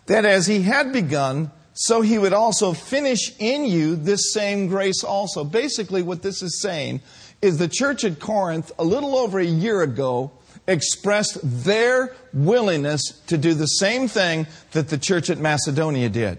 that 0.06 0.24
as 0.24 0.46
he 0.46 0.62
had 0.62 0.92
begun, 0.92 1.50
so 1.74 2.02
he 2.02 2.18
would 2.18 2.32
also 2.32 2.72
finish 2.72 3.32
in 3.38 3.64
you 3.64 3.96
this 3.96 4.32
same 4.32 4.68
grace 4.68 5.02
also. 5.02 5.42
Basically, 5.42 6.02
what 6.02 6.22
this 6.22 6.40
is 6.42 6.62
saying 6.62 7.00
is 7.42 7.58
the 7.58 7.68
church 7.68 8.04
at 8.04 8.20
Corinth, 8.20 8.70
a 8.78 8.84
little 8.84 9.16
over 9.16 9.40
a 9.40 9.44
year 9.44 9.82
ago, 9.82 10.30
expressed 10.68 11.38
their 11.42 12.14
willingness 12.32 13.02
to 13.26 13.36
do 13.36 13.54
the 13.54 13.66
same 13.66 14.06
thing 14.06 14.46
that 14.70 14.88
the 14.88 14.98
church 14.98 15.28
at 15.28 15.38
Macedonia 15.38 16.08
did. 16.08 16.38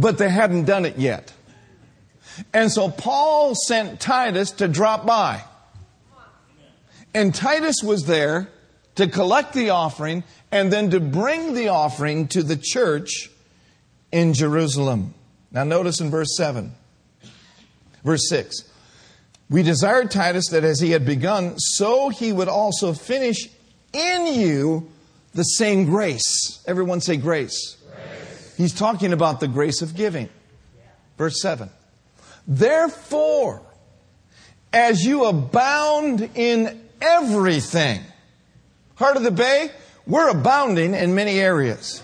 But 0.00 0.18
they 0.18 0.28
hadn't 0.28 0.64
done 0.64 0.84
it 0.84 0.96
yet. 0.96 1.32
And 2.54 2.70
so 2.70 2.88
Paul 2.88 3.54
sent 3.54 4.00
Titus 4.00 4.52
to 4.52 4.68
drop 4.68 5.04
by. 5.04 5.42
And 7.12 7.34
Titus 7.34 7.82
was 7.82 8.04
there 8.04 8.48
to 8.94 9.08
collect 9.08 9.54
the 9.54 9.70
offering 9.70 10.22
and 10.52 10.72
then 10.72 10.90
to 10.90 11.00
bring 11.00 11.54
the 11.54 11.68
offering 11.68 12.28
to 12.28 12.44
the 12.44 12.56
church 12.56 13.28
in 14.12 14.34
Jerusalem. 14.34 15.14
Now, 15.50 15.64
notice 15.64 16.00
in 16.00 16.10
verse 16.10 16.36
7, 16.36 16.72
verse 18.04 18.28
6. 18.28 18.70
We 19.50 19.64
desired 19.64 20.10
Titus 20.10 20.48
that 20.50 20.62
as 20.62 20.78
he 20.78 20.90
had 20.90 21.04
begun, 21.04 21.58
so 21.58 22.10
he 22.10 22.32
would 22.32 22.48
also 22.48 22.92
finish 22.92 23.48
in 23.92 24.26
you 24.26 24.90
the 25.32 25.42
same 25.42 25.86
grace. 25.86 26.62
Everyone 26.66 27.00
say 27.00 27.16
grace. 27.16 27.77
He's 28.58 28.74
talking 28.74 29.12
about 29.12 29.38
the 29.38 29.46
grace 29.46 29.82
of 29.82 29.94
giving. 29.94 30.28
Verse 31.16 31.40
7. 31.40 31.70
Therefore, 32.48 33.62
as 34.72 35.04
you 35.04 35.26
abound 35.26 36.28
in 36.34 36.82
everything, 37.00 38.00
Heart 38.96 39.18
of 39.18 39.22
the 39.22 39.30
Bay, 39.30 39.70
we're 40.08 40.28
abounding 40.28 40.94
in 40.94 41.14
many 41.14 41.38
areas. 41.38 42.02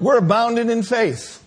We're 0.00 0.16
abounding 0.16 0.70
in 0.70 0.82
faith. 0.82 1.42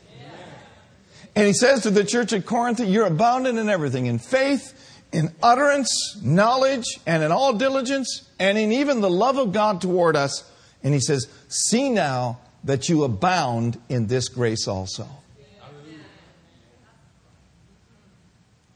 And 1.36 1.47
he 1.47 1.53
says 1.53 1.81
to 1.81 1.89
the 1.89 2.03
church 2.03 2.33
at 2.33 2.45
Corinth, 2.45 2.79
You're 2.79 3.07
abounding 3.07 3.57
in 3.57 3.67
everything 3.67 4.05
in 4.05 4.19
faith, 4.19 5.01
in 5.12 5.33
utterance, 5.41 6.21
knowledge, 6.23 6.86
and 7.07 7.23
in 7.23 7.31
all 7.31 7.53
diligence, 7.53 8.29
and 8.38 8.60
in 8.60 8.71
even 8.71 9.01
the 9.01 9.10
love 9.10 9.39
of 9.39 9.53
God 9.53 9.81
toward 9.81 10.15
us. 10.15 10.47
And 10.83 10.93
he 10.93 10.99
says, 10.99 11.27
See 11.47 11.89
now 11.89 12.38
that 12.63 12.89
you 12.89 13.04
abound 13.04 13.80
in 13.89 14.08
this 14.08 14.28
grace 14.28 14.67
also. 14.67 15.08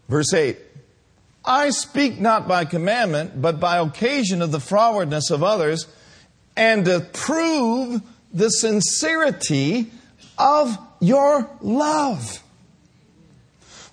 Verse 0.07 0.33
8 0.33 0.57
I 1.43 1.71
speak 1.71 2.19
not 2.19 2.47
by 2.47 2.65
commandment, 2.65 3.41
but 3.41 3.59
by 3.59 3.79
occasion 3.79 4.41
of 4.41 4.51
the 4.51 4.59
frowardness 4.59 5.31
of 5.31 5.43
others, 5.43 5.87
and 6.55 6.85
to 6.85 6.99
prove 6.99 8.01
the 8.33 8.49
sincerity 8.49 9.91
of 10.37 10.77
your 10.99 11.49
love. 11.61 12.43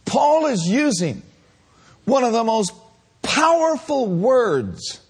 Paul 0.04 0.46
is 0.46 0.66
using 0.66 1.22
one 2.04 2.24
of 2.24 2.32
the 2.32 2.44
most 2.44 2.72
powerful 3.22 4.06
words 4.06 5.00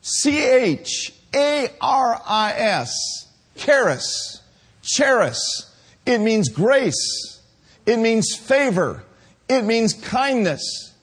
C 0.00 0.44
H 0.44 1.12
A 1.34 1.68
R 1.80 2.22
I 2.26 2.52
S, 2.52 3.27
charis, 3.58 4.42
charis. 4.82 5.64
It 6.06 6.18
means 6.18 6.48
grace, 6.48 7.42
it 7.84 7.98
means 7.98 8.34
favor, 8.34 9.04
it 9.48 9.62
means 9.62 9.92
kindness. 9.92 10.94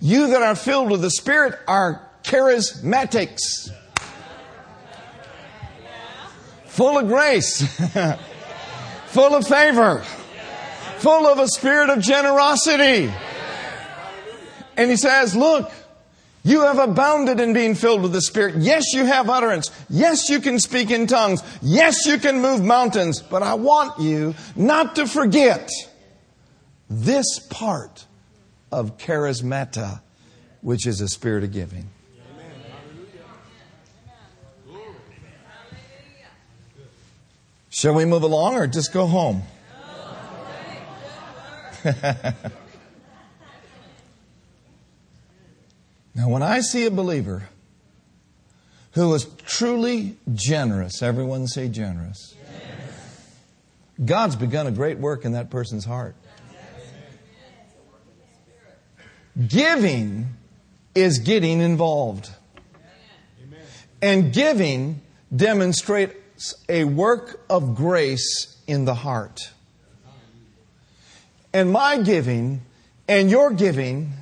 You 0.00 0.28
that 0.28 0.42
are 0.42 0.54
filled 0.54 0.90
with 0.90 1.00
the 1.00 1.10
Spirit 1.10 1.58
are 1.66 2.08
charismatics. 2.22 3.70
Full 6.66 6.98
of 6.98 7.06
grace. 7.06 7.62
full 9.06 9.34
of 9.34 9.46
favor. 9.46 10.02
Full 10.98 11.26
of 11.26 11.38
a 11.38 11.46
spirit 11.46 11.88
of 11.88 12.00
generosity. 12.00 13.12
And 14.76 14.90
he 14.90 14.96
says, 14.96 15.36
look, 15.36 15.70
you 16.44 16.60
have 16.60 16.78
abounded 16.78 17.40
in 17.40 17.54
being 17.54 17.74
filled 17.74 18.02
with 18.02 18.12
the 18.12 18.20
Spirit. 18.20 18.56
Yes, 18.58 18.92
you 18.92 19.06
have 19.06 19.30
utterance. 19.30 19.70
Yes, 19.88 20.28
you 20.28 20.40
can 20.40 20.60
speak 20.60 20.90
in 20.90 21.06
tongues. 21.06 21.42
Yes, 21.62 22.04
you 22.04 22.18
can 22.18 22.42
move 22.42 22.62
mountains. 22.62 23.22
But 23.22 23.42
I 23.42 23.54
want 23.54 23.98
you 23.98 24.34
not 24.54 24.96
to 24.96 25.06
forget 25.06 25.70
this 26.90 27.38
part 27.48 28.04
of 28.70 28.98
charismata, 28.98 30.02
which 30.60 30.86
is 30.86 31.00
a 31.00 31.08
spirit 31.08 31.44
of 31.44 31.52
giving. 31.52 31.88
Shall 37.70 37.94
we 37.94 38.04
move 38.04 38.22
along 38.22 38.56
or 38.56 38.66
just 38.66 38.92
go 38.92 39.06
home? 39.06 39.42
now, 46.14 46.28
when 46.28 46.42
I 46.42 46.60
see 46.60 46.86
a 46.86 46.90
believer 46.90 47.48
who 48.92 49.12
is 49.14 49.24
truly 49.46 50.16
generous, 50.32 51.02
everyone 51.02 51.48
say 51.48 51.68
generous. 51.68 52.36
God's 54.02 54.36
begun 54.36 54.66
a 54.66 54.70
great 54.70 54.98
work 54.98 55.24
in 55.24 55.32
that 55.32 55.50
person's 55.50 55.84
heart. 55.84 56.14
Giving 59.48 60.28
is 60.94 61.18
getting 61.18 61.60
involved. 61.60 62.30
And 64.00 64.32
giving 64.32 65.00
demonstrates 65.34 66.54
a 66.68 66.84
work 66.84 67.40
of 67.50 67.74
grace 67.74 68.56
in 68.68 68.84
the 68.84 68.94
heart. 68.94 69.40
And 71.52 71.72
my 71.72 71.98
giving 71.98 72.62
and 73.08 73.30
your 73.30 73.50
giving 73.50 74.12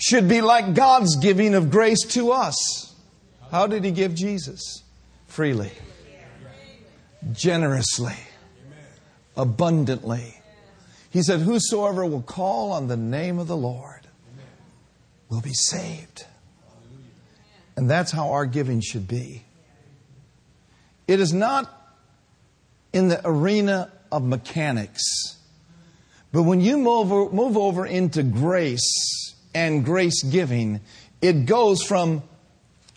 should 0.00 0.28
be 0.28 0.40
like 0.40 0.74
God's 0.74 1.16
giving 1.16 1.54
of 1.54 1.70
grace 1.70 2.02
to 2.08 2.32
us. 2.32 2.94
How 3.50 3.66
did 3.66 3.84
He 3.84 3.90
give 3.90 4.14
Jesus? 4.14 4.82
Freely, 5.26 5.70
generously, 7.32 8.16
abundantly. 9.36 10.34
He 11.10 11.22
said, 11.22 11.40
Whosoever 11.40 12.06
will 12.06 12.22
call 12.22 12.72
on 12.72 12.88
the 12.88 12.96
name 12.96 13.38
of 13.38 13.46
the 13.46 13.56
Lord 13.56 14.06
will 15.28 15.40
be 15.40 15.52
saved. 15.52 16.24
And 17.76 17.88
that's 17.88 18.10
how 18.10 18.30
our 18.30 18.46
giving 18.46 18.80
should 18.80 19.06
be. 19.06 19.44
It 21.06 21.20
is 21.20 21.32
not 21.32 21.96
in 22.92 23.08
the 23.08 23.20
arena 23.24 23.92
of 24.10 24.24
mechanics. 24.24 25.36
But 26.32 26.42
when 26.44 26.60
you 26.60 26.78
move 26.78 27.12
over, 27.12 27.32
move 27.32 27.56
over 27.56 27.86
into 27.86 28.22
grace 28.22 29.29
and 29.54 29.84
grace 29.84 30.22
giving, 30.22 30.80
it 31.20 31.46
goes 31.46 31.82
from 31.82 32.22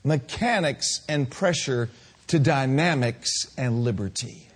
mechanics 0.04 1.02
and 1.08 1.30
pressure 1.30 1.89
to 2.28 2.39
dynamics 2.39 3.54
and 3.58 3.84
liberty 3.84 4.48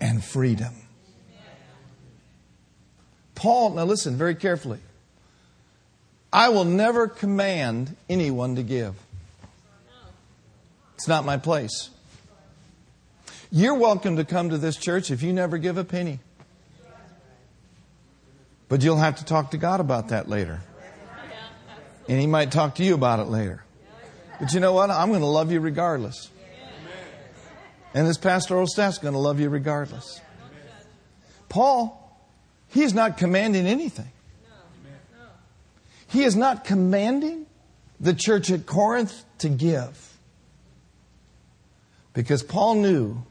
and 0.00 0.22
freedom. 0.22 0.74
Paul, 3.34 3.70
now 3.70 3.84
listen 3.84 4.16
very 4.16 4.34
carefully. 4.34 4.80
I 6.32 6.48
will 6.48 6.64
never 6.64 7.06
command 7.08 7.96
anyone 8.08 8.56
to 8.56 8.62
give. 8.62 8.94
It's 10.94 11.08
not 11.08 11.24
my 11.24 11.36
place. 11.36 11.90
You're 13.50 13.74
welcome 13.74 14.16
to 14.16 14.24
come 14.24 14.50
to 14.50 14.58
this 14.58 14.76
church 14.76 15.10
if 15.10 15.22
you 15.22 15.32
never 15.32 15.58
give 15.58 15.78
a 15.78 15.84
penny. 15.84 16.18
But 18.74 18.82
you'll 18.82 18.96
have 18.96 19.18
to 19.18 19.24
talk 19.24 19.52
to 19.52 19.56
God 19.56 19.78
about 19.78 20.08
that 20.08 20.28
later. 20.28 20.60
And 22.08 22.20
He 22.20 22.26
might 22.26 22.50
talk 22.50 22.74
to 22.74 22.82
you 22.82 22.94
about 22.94 23.20
it 23.20 23.26
later. 23.26 23.62
But 24.40 24.52
you 24.52 24.58
know 24.58 24.72
what? 24.72 24.90
I'm 24.90 25.10
going 25.10 25.20
to 25.20 25.26
love 25.26 25.52
you 25.52 25.60
regardless. 25.60 26.28
And 27.94 28.04
this 28.04 28.18
pastoral 28.18 28.66
staff's 28.66 28.98
going 28.98 29.14
to 29.14 29.20
love 29.20 29.38
you 29.38 29.48
regardless. 29.48 30.20
Paul, 31.48 32.18
he's 32.66 32.92
not 32.92 33.16
commanding 33.16 33.68
anything. 33.68 34.10
He 36.08 36.24
is 36.24 36.34
not 36.34 36.64
commanding 36.64 37.46
the 38.00 38.12
church 38.12 38.50
at 38.50 38.66
Corinth 38.66 39.24
to 39.38 39.48
give. 39.48 40.18
Because 42.12 42.42
Paul 42.42 42.74
knew 42.74 43.22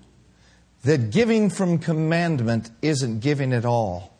that 0.85 1.09
giving 1.09 1.49
from 1.49 1.79
commandment 1.79 2.71
isn't 2.81 3.19
giving 3.19 3.51
at 3.51 3.65
all. 3.65 4.12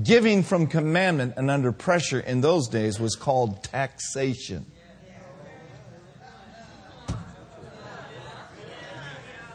Giving 0.00 0.42
from 0.42 0.68
commandment 0.68 1.34
and 1.36 1.50
under 1.50 1.70
pressure 1.70 2.20
in 2.20 2.40
those 2.40 2.68
days 2.68 2.98
was 2.98 3.14
called 3.14 3.62
taxation. 3.64 4.64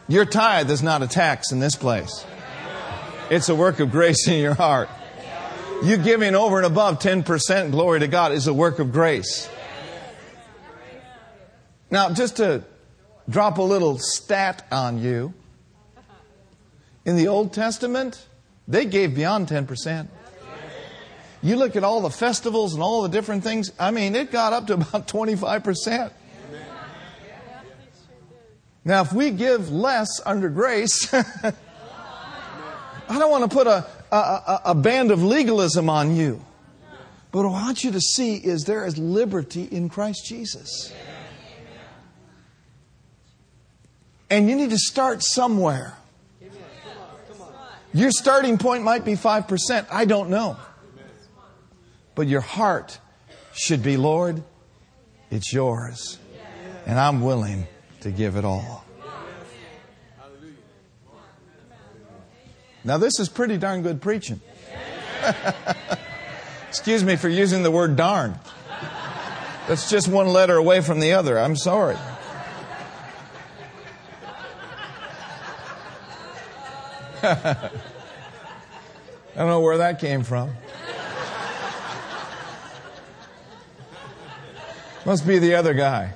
Your 0.06 0.24
tithe 0.24 0.70
is 0.70 0.82
not 0.82 1.02
a 1.02 1.08
tax 1.08 1.50
in 1.50 1.58
this 1.58 1.74
place. 1.74 2.24
It's 3.30 3.48
a 3.48 3.54
work 3.54 3.80
of 3.80 3.90
grace 3.90 4.28
in 4.28 4.40
your 4.40 4.54
heart. 4.54 4.88
You 5.82 5.96
giving 5.96 6.34
over 6.34 6.56
and 6.56 6.66
above 6.66 7.00
10%, 7.00 7.72
glory 7.72 8.00
to 8.00 8.08
God, 8.08 8.32
is 8.32 8.46
a 8.46 8.54
work 8.54 8.78
of 8.78 8.90
grace. 8.90 9.48
Now, 11.90 12.10
just 12.10 12.36
to 12.36 12.64
drop 13.28 13.58
a 13.58 13.62
little 13.62 13.98
stat 13.98 14.66
on 14.70 14.98
you, 14.98 15.34
in 17.04 17.16
the 17.16 17.28
Old 17.28 17.52
Testament, 17.52 18.26
they 18.66 18.84
gave 18.84 19.14
beyond 19.14 19.48
10%. 19.48 20.08
You 21.42 21.56
look 21.56 21.76
at 21.76 21.84
all 21.84 22.00
the 22.00 22.10
festivals 22.10 22.74
and 22.74 22.82
all 22.82 23.02
the 23.02 23.08
different 23.08 23.44
things, 23.44 23.70
I 23.78 23.90
mean, 23.90 24.16
it 24.16 24.32
got 24.32 24.52
up 24.52 24.66
to 24.68 24.74
about 24.74 25.08
25%. 25.08 26.12
Now, 28.84 29.02
if 29.02 29.12
we 29.12 29.30
give 29.30 29.70
less 29.70 30.20
under 30.24 30.48
grace, 30.48 31.12
I 31.14 31.52
don't 33.08 33.30
want 33.30 33.50
to 33.50 33.54
put 33.54 33.66
a, 33.66 33.86
a, 34.10 34.60
a, 34.66 34.74
band 34.74 35.10
of 35.10 35.22
legalism 35.22 35.90
on 35.90 36.16
you. 36.16 36.42
But 37.30 37.44
what 37.44 37.48
I 37.48 37.64
want 37.64 37.84
you 37.84 37.92
to 37.92 38.00
see 38.00 38.36
is 38.36 38.64
there 38.64 38.86
is 38.86 38.96
liberty 38.96 39.64
in 39.64 39.90
Christ 39.90 40.24
Jesus. 40.26 40.92
And 44.30 44.48
you 44.48 44.56
need 44.56 44.70
to 44.70 44.78
start 44.78 45.22
somewhere. 45.22 45.94
Your 47.92 48.10
starting 48.10 48.58
point 48.58 48.84
might 48.84 49.04
be 49.04 49.14
5%. 49.14 49.86
I 49.90 50.04
don't 50.04 50.30
know. 50.30 50.56
But 52.18 52.26
your 52.26 52.40
heart 52.40 52.98
should 53.52 53.80
be, 53.80 53.96
Lord, 53.96 54.42
it's 55.30 55.52
yours. 55.52 56.18
And 56.84 56.98
I'm 56.98 57.20
willing 57.20 57.68
to 58.00 58.10
give 58.10 58.34
it 58.34 58.44
all. 58.44 58.84
Now, 62.82 62.98
this 62.98 63.20
is 63.20 63.28
pretty 63.28 63.56
darn 63.56 63.82
good 63.82 64.02
preaching. 64.02 64.40
Excuse 66.68 67.04
me 67.04 67.14
for 67.14 67.28
using 67.28 67.62
the 67.62 67.70
word 67.70 67.94
darn. 67.94 68.36
That's 69.68 69.88
just 69.88 70.08
one 70.08 70.26
letter 70.26 70.56
away 70.56 70.80
from 70.80 70.98
the 70.98 71.12
other. 71.12 71.38
I'm 71.38 71.54
sorry. 71.54 71.94
I 77.22 77.70
don't 79.36 79.46
know 79.46 79.60
where 79.60 79.78
that 79.78 80.00
came 80.00 80.24
from. 80.24 80.50
Must 85.04 85.26
be 85.26 85.38
the 85.38 85.54
other 85.54 85.74
guy. 85.74 86.12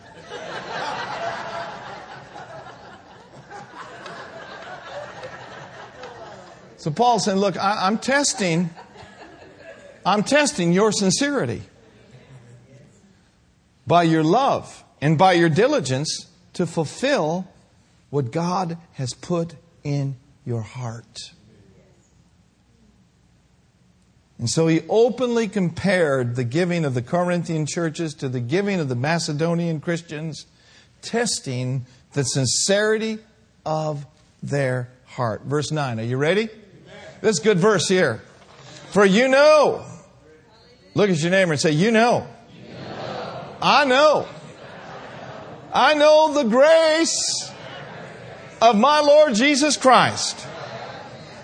So 6.82 6.90
Paul 6.90 7.20
said, 7.20 7.38
Look, 7.38 7.56
I, 7.56 7.86
am 7.86 7.98
testing, 7.98 8.70
I'm 10.04 10.24
testing 10.24 10.72
your 10.72 10.90
sincerity 10.90 11.62
by 13.86 14.02
your 14.02 14.24
love 14.24 14.82
and 15.00 15.16
by 15.16 15.34
your 15.34 15.48
diligence 15.48 16.26
to 16.54 16.66
fulfill 16.66 17.46
what 18.10 18.32
God 18.32 18.78
has 18.94 19.14
put 19.14 19.54
in 19.84 20.16
your 20.44 20.62
heart. 20.62 21.32
And 24.42 24.50
so 24.50 24.66
he 24.66 24.80
openly 24.88 25.46
compared 25.46 26.34
the 26.34 26.42
giving 26.42 26.84
of 26.84 26.94
the 26.94 27.00
Corinthian 27.00 27.64
churches 27.64 28.12
to 28.14 28.28
the 28.28 28.40
giving 28.40 28.80
of 28.80 28.88
the 28.88 28.96
Macedonian 28.96 29.80
Christians, 29.80 30.46
testing 31.00 31.86
the 32.14 32.24
sincerity 32.24 33.20
of 33.64 34.04
their 34.42 34.88
heart. 35.04 35.42
Verse 35.42 35.70
9. 35.70 36.00
Are 36.00 36.02
you 36.02 36.16
ready? 36.16 36.48
This 37.20 37.38
good 37.38 37.60
verse 37.60 37.86
here. 37.88 38.20
For 38.90 39.04
you 39.04 39.28
know. 39.28 39.86
Look 40.96 41.08
at 41.08 41.22
your 41.22 41.30
neighbor 41.30 41.52
and 41.52 41.60
say, 41.60 41.70
You 41.70 41.92
know. 41.92 42.26
You 42.52 42.74
know. 42.74 43.44
I 43.62 43.84
know. 43.84 44.26
I 45.72 45.94
know 45.94 46.34
the 46.34 46.50
grace 46.50 47.48
of 48.60 48.76
my 48.76 48.98
Lord 49.02 49.34
Jesus 49.34 49.76
Christ. 49.76 50.44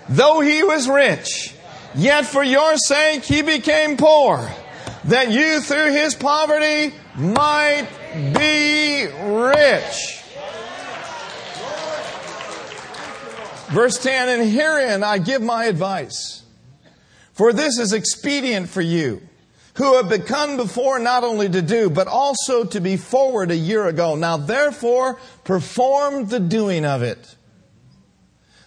Though 0.09 0.41
he 0.41 0.63
was 0.63 0.89
rich, 0.89 1.55
yet 1.95 2.25
for 2.25 2.43
your 2.43 2.77
sake 2.77 3.23
he 3.23 3.41
became 3.41 3.97
poor, 3.97 4.49
that 5.05 5.31
you 5.31 5.61
through 5.61 5.91
his 5.93 6.15
poverty 6.15 6.93
might 7.15 7.87
be 8.13 9.05
rich. 9.05 10.19
Verse 13.69 14.01
10 14.01 14.29
And 14.29 14.49
herein 14.49 15.03
I 15.03 15.19
give 15.19 15.41
my 15.41 15.65
advice. 15.65 16.43
For 17.33 17.53
this 17.53 17.79
is 17.79 17.93
expedient 17.93 18.67
for 18.67 18.81
you, 18.81 19.21
who 19.75 19.95
have 19.95 20.09
become 20.09 20.57
before 20.57 20.99
not 20.99 21.23
only 21.23 21.47
to 21.47 21.61
do, 21.61 21.89
but 21.89 22.07
also 22.07 22.65
to 22.65 22.81
be 22.81 22.97
forward 22.97 23.51
a 23.51 23.55
year 23.55 23.87
ago. 23.87 24.15
Now 24.15 24.37
therefore 24.37 25.19
perform 25.45 26.27
the 26.27 26.39
doing 26.39 26.83
of 26.83 27.01
it. 27.01 27.35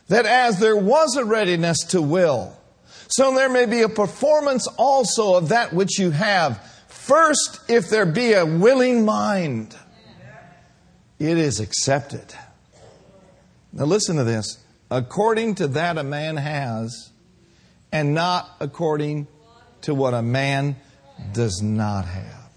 That 0.08 0.24
as 0.24 0.58
there 0.58 0.76
was 0.76 1.16
a 1.16 1.24
readiness 1.24 1.80
to 1.88 2.00
will, 2.00 2.56
so 3.14 3.34
there 3.34 3.50
may 3.50 3.66
be 3.66 3.82
a 3.82 3.88
performance 3.90 4.66
also 4.78 5.34
of 5.34 5.50
that 5.50 5.74
which 5.74 5.98
you 5.98 6.10
have. 6.10 6.66
First, 6.88 7.60
if 7.68 7.90
there 7.90 8.06
be 8.06 8.32
a 8.32 8.46
willing 8.46 9.04
mind, 9.04 9.76
it 11.18 11.36
is 11.36 11.60
accepted. 11.60 12.34
Now 13.70 13.84
listen 13.84 14.16
to 14.16 14.24
this 14.24 14.58
according 14.90 15.56
to 15.56 15.68
that 15.68 15.98
a 15.98 16.02
man 16.02 16.36
has, 16.36 17.10
and 17.90 18.14
not 18.14 18.50
according 18.60 19.26
to 19.82 19.94
what 19.94 20.14
a 20.14 20.22
man 20.22 20.76
does 21.32 21.60
not 21.62 22.06
have. 22.06 22.50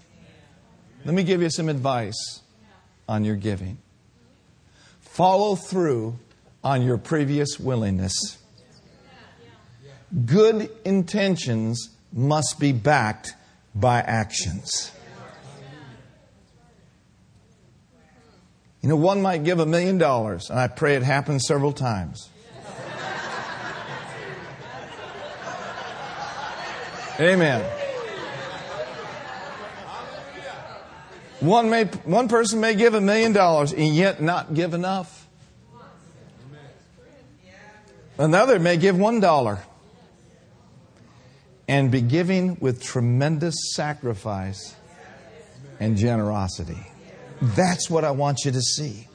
Let 1.04 1.14
me 1.14 1.22
give 1.22 1.42
you 1.42 1.50
some 1.50 1.68
advice 1.68 2.40
on 3.08 3.24
your 3.24 3.36
giving. 3.36 3.78
Follow 5.00 5.54
through 5.54 6.18
on 6.64 6.82
your 6.82 6.98
previous 6.98 7.60
willingness. 7.60 8.38
Good 10.24 10.70
intentions 10.84 11.90
must 12.12 12.60
be 12.60 12.72
backed 12.72 13.34
by 13.74 14.00
actions. 14.00 14.92
You 18.82 18.90
know, 18.90 18.96
one 18.96 19.20
might 19.20 19.42
give 19.42 19.58
a 19.58 19.66
million 19.66 19.98
dollars, 19.98 20.48
and 20.48 20.58
I 20.58 20.68
pray 20.68 20.94
it 20.94 21.02
happens 21.02 21.44
several 21.46 21.72
times. 21.72 22.28
Amen. 27.18 27.64
One, 31.40 31.68
may, 31.68 31.84
one 31.84 32.28
person 32.28 32.60
may 32.60 32.74
give 32.74 32.94
a 32.94 33.00
million 33.00 33.32
dollars 33.32 33.72
and 33.72 33.94
yet 33.94 34.22
not 34.22 34.54
give 34.54 34.74
enough. 34.74 35.26
Another 38.18 38.58
may 38.58 38.76
give 38.76 38.96
one 38.98 39.20
dollar 39.20 39.60
and 41.68 41.90
be 41.90 42.00
giving 42.00 42.56
with 42.60 42.82
tremendous 42.82 43.54
sacrifice 43.74 44.74
and 45.80 45.96
generosity. 45.96 46.78
That's 47.40 47.90
what 47.90 48.04
I 48.04 48.12
want 48.12 48.44
you 48.44 48.52
to 48.52 48.60
see. 48.60 49.08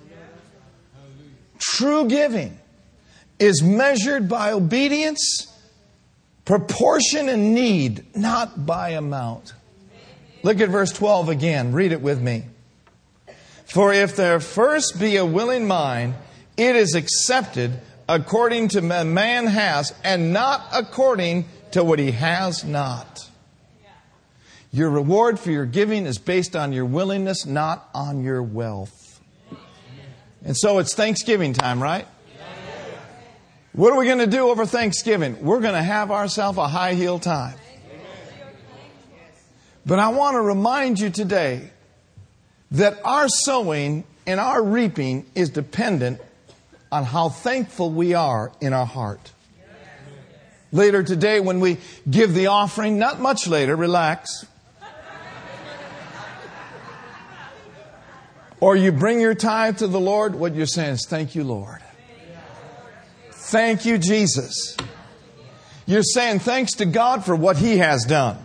True 1.59 2.07
giving 2.07 2.57
is 3.39 3.63
measured 3.63 4.27
by 4.27 4.51
obedience, 4.51 5.47
proportion, 6.45 7.29
and 7.29 7.53
need, 7.53 8.15
not 8.15 8.65
by 8.65 8.89
amount. 8.89 9.53
Look 10.43 10.59
at 10.59 10.69
verse 10.69 10.91
12 10.91 11.29
again. 11.29 11.71
Read 11.71 11.91
it 11.91 12.01
with 12.01 12.21
me. 12.21 12.45
For 13.65 13.93
if 13.93 14.15
there 14.15 14.39
first 14.39 14.99
be 14.99 15.15
a 15.15 15.25
willing 15.25 15.65
mind, 15.65 16.15
it 16.57 16.75
is 16.75 16.93
accepted 16.95 17.79
according 18.09 18.67
to 18.69 18.81
man 18.81 19.47
has, 19.47 19.93
and 20.03 20.33
not 20.33 20.65
according 20.73 21.45
to 21.71 21.83
what 21.83 21.99
he 21.99 22.11
has 22.11 22.63
not. 22.63 23.29
Your 24.71 24.89
reward 24.89 25.39
for 25.39 25.51
your 25.51 25.65
giving 25.65 26.05
is 26.05 26.17
based 26.17 26.55
on 26.55 26.71
your 26.71 26.85
willingness, 26.85 27.45
not 27.45 27.89
on 27.93 28.23
your 28.23 28.41
wealth. 28.41 29.19
And 30.45 30.55
so 30.55 30.79
it's 30.79 30.95
Thanksgiving 30.95 31.53
time, 31.53 31.83
right? 31.83 32.07
What 33.73 33.93
are 33.93 33.99
we 33.99 34.05
going 34.05 34.19
to 34.19 34.27
do 34.27 34.49
over 34.49 34.65
Thanksgiving? 34.65 35.41
We're 35.41 35.61
going 35.61 35.75
to 35.75 35.83
have 35.83 36.11
ourselves 36.11 36.57
a 36.57 36.67
high 36.67 36.93
heel 36.93 37.19
time. 37.19 37.55
But 39.85 39.99
I 39.99 40.09
want 40.09 40.35
to 40.35 40.41
remind 40.41 40.99
you 40.99 41.09
today 41.09 41.71
that 42.71 42.99
our 43.03 43.27
sowing 43.27 44.03
and 44.27 44.39
our 44.39 44.63
reaping 44.63 45.25
is 45.35 45.49
dependent 45.49 46.21
on 46.91 47.03
how 47.03 47.29
thankful 47.29 47.89
we 47.91 48.13
are 48.13 48.51
in 48.61 48.73
our 48.73 48.85
heart. 48.85 49.31
Later 50.71 51.03
today, 51.03 51.39
when 51.39 51.59
we 51.59 51.77
give 52.09 52.33
the 52.33 52.47
offering, 52.47 52.97
not 52.97 53.19
much 53.19 53.47
later, 53.47 53.75
relax. 53.75 54.45
or 58.61 58.75
you 58.75 58.91
bring 58.91 59.19
your 59.19 59.33
tithe 59.33 59.79
to 59.79 59.87
the 59.87 59.99
Lord, 59.99 60.35
what 60.35 60.55
you're 60.55 60.65
saying 60.65 60.93
is, 60.93 61.05
Thank 61.05 61.35
you, 61.35 61.43
Lord. 61.43 61.79
Thank 63.31 63.85
you, 63.85 63.97
Jesus. 63.97 64.77
You're 65.85 66.03
saying 66.03 66.39
thanks 66.39 66.73
to 66.73 66.85
God 66.85 67.25
for 67.25 67.35
what 67.35 67.57
He 67.57 67.79
has 67.79 68.05
done. 68.05 68.37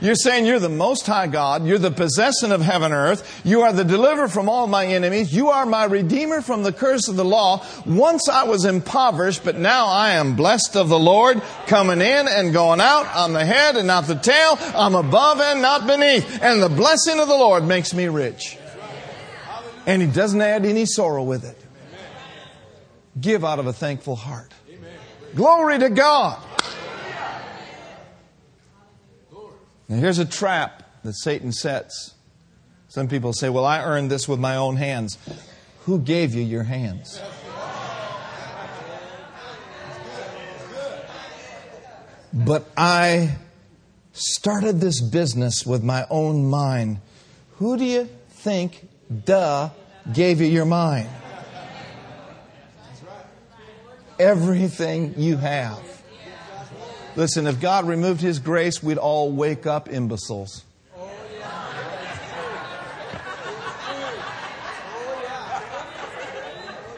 You're 0.00 0.14
saying 0.14 0.46
you're 0.46 0.58
the 0.58 0.68
most 0.68 1.06
high 1.06 1.26
God. 1.26 1.66
You're 1.66 1.78
the 1.78 1.90
possessor 1.90 2.52
of 2.52 2.60
heaven 2.60 2.92
and 2.92 2.94
earth. 2.94 3.42
You 3.44 3.62
are 3.62 3.72
the 3.72 3.84
deliverer 3.84 4.28
from 4.28 4.48
all 4.48 4.66
my 4.66 4.86
enemies. 4.86 5.34
You 5.34 5.48
are 5.48 5.66
my 5.66 5.84
redeemer 5.84 6.40
from 6.40 6.62
the 6.62 6.72
curse 6.72 7.08
of 7.08 7.16
the 7.16 7.24
law. 7.24 7.64
Once 7.84 8.28
I 8.28 8.44
was 8.44 8.64
impoverished, 8.64 9.44
but 9.44 9.56
now 9.56 9.86
I 9.86 10.12
am 10.12 10.36
blessed 10.36 10.76
of 10.76 10.88
the 10.88 10.98
Lord, 10.98 11.42
coming 11.66 12.00
in 12.00 12.28
and 12.28 12.52
going 12.52 12.80
out. 12.80 13.06
I'm 13.14 13.32
the 13.32 13.44
head 13.44 13.76
and 13.76 13.86
not 13.86 14.06
the 14.06 14.14
tail. 14.14 14.58
I'm 14.74 14.94
above 14.94 15.40
and 15.40 15.60
not 15.62 15.86
beneath. 15.86 16.42
And 16.42 16.62
the 16.62 16.68
blessing 16.68 17.18
of 17.18 17.28
the 17.28 17.34
Lord 17.34 17.64
makes 17.64 17.92
me 17.92 18.06
rich. 18.06 18.56
And 19.86 20.00
He 20.00 20.08
doesn't 20.08 20.40
add 20.40 20.64
any 20.64 20.86
sorrow 20.86 21.24
with 21.24 21.44
it. 21.44 21.56
Give 23.20 23.44
out 23.44 23.58
of 23.58 23.66
a 23.66 23.72
thankful 23.72 24.16
heart. 24.16 24.52
Glory 25.34 25.78
to 25.78 25.90
God. 25.90 26.42
Now, 29.88 29.96
here's 29.96 30.18
a 30.18 30.24
trap 30.24 30.82
that 31.02 31.14
Satan 31.14 31.52
sets. 31.52 32.14
Some 32.88 33.08
people 33.08 33.32
say, 33.32 33.48
Well, 33.48 33.64
I 33.64 33.82
earned 33.82 34.10
this 34.10 34.28
with 34.28 34.38
my 34.38 34.56
own 34.56 34.76
hands. 34.76 35.18
Who 35.84 35.98
gave 35.98 36.34
you 36.34 36.42
your 36.42 36.64
hands? 36.64 37.20
But 42.32 42.70
I 42.76 43.36
started 44.12 44.80
this 44.80 45.00
business 45.00 45.64
with 45.64 45.82
my 45.82 46.06
own 46.10 46.44
mind. 46.48 47.00
Who 47.56 47.76
do 47.76 47.84
you 47.84 48.08
think, 48.28 48.86
duh, 49.24 49.70
gave 50.12 50.40
you 50.40 50.46
your 50.46 50.66
mind? 50.66 51.08
Everything 54.18 55.14
you 55.16 55.36
have. 55.36 55.97
Listen, 57.18 57.48
if 57.48 57.60
God 57.60 57.88
removed 57.88 58.20
His 58.20 58.38
grace, 58.38 58.80
we'd 58.80 58.96
all 58.96 59.32
wake 59.32 59.66
up 59.66 59.88
imbeciles. 59.88 60.62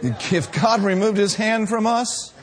If 0.03 0.53
God 0.53 0.83
removed 0.83 1.17
His 1.17 1.35
hand 1.35 1.71
from 1.71 1.87
us, 1.87 2.35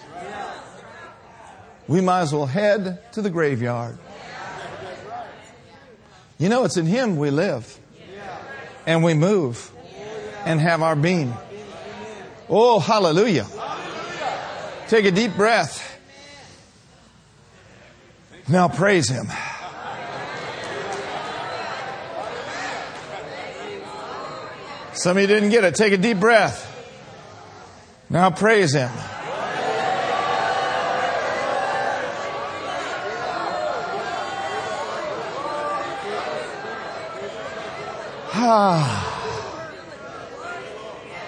we 1.88 2.02
might 2.02 2.22
as 2.22 2.34
well 2.34 2.48
head 2.48 3.00
to 3.12 3.22
the 3.22 3.30
graveyard. 3.30 4.00
You 6.40 6.50
know, 6.50 6.64
it's 6.64 6.78
in 6.78 6.88
Him 6.88 7.18
we 7.18 7.30
live 7.30 7.80
and 8.88 9.04
we 9.04 9.14
move 9.14 9.72
and 10.46 10.60
have 10.60 10.82
our 10.82 10.96
being. 10.96 11.32
Oh, 12.50 12.80
hallelujah. 12.80 13.46
Take 14.88 15.06
a 15.06 15.12
deep 15.12 15.36
breath. 15.36 15.97
Now 18.50 18.70
praise 18.70 19.10
Him. 19.10 19.28
Some 24.94 25.18
of 25.18 25.22
you 25.22 25.28
didn't 25.28 25.50
get 25.50 25.64
it. 25.64 25.76
Take 25.76 25.94
a 25.94 25.98
deep 25.98 26.20
breath. 26.20 26.64
Now 28.10 28.30
praise 28.32 28.74
Him. 28.74 28.90
Ha. 38.30 39.04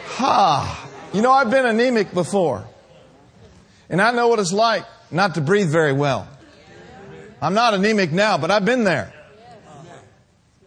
Ha. 0.07 0.89
You 1.11 1.21
know, 1.21 1.31
I've 1.31 1.51
been 1.51 1.65
anemic 1.65 2.13
before. 2.13 2.65
And 3.89 4.01
I 4.01 4.11
know 4.11 4.29
what 4.29 4.39
it's 4.39 4.53
like 4.53 4.85
not 5.11 5.35
to 5.35 5.41
breathe 5.41 5.69
very 5.69 5.91
well. 5.91 6.27
I'm 7.41 7.53
not 7.53 7.73
anemic 7.73 8.11
now, 8.11 8.37
but 8.37 8.51
I've 8.51 8.65
been 8.65 8.83
there. 8.83 9.13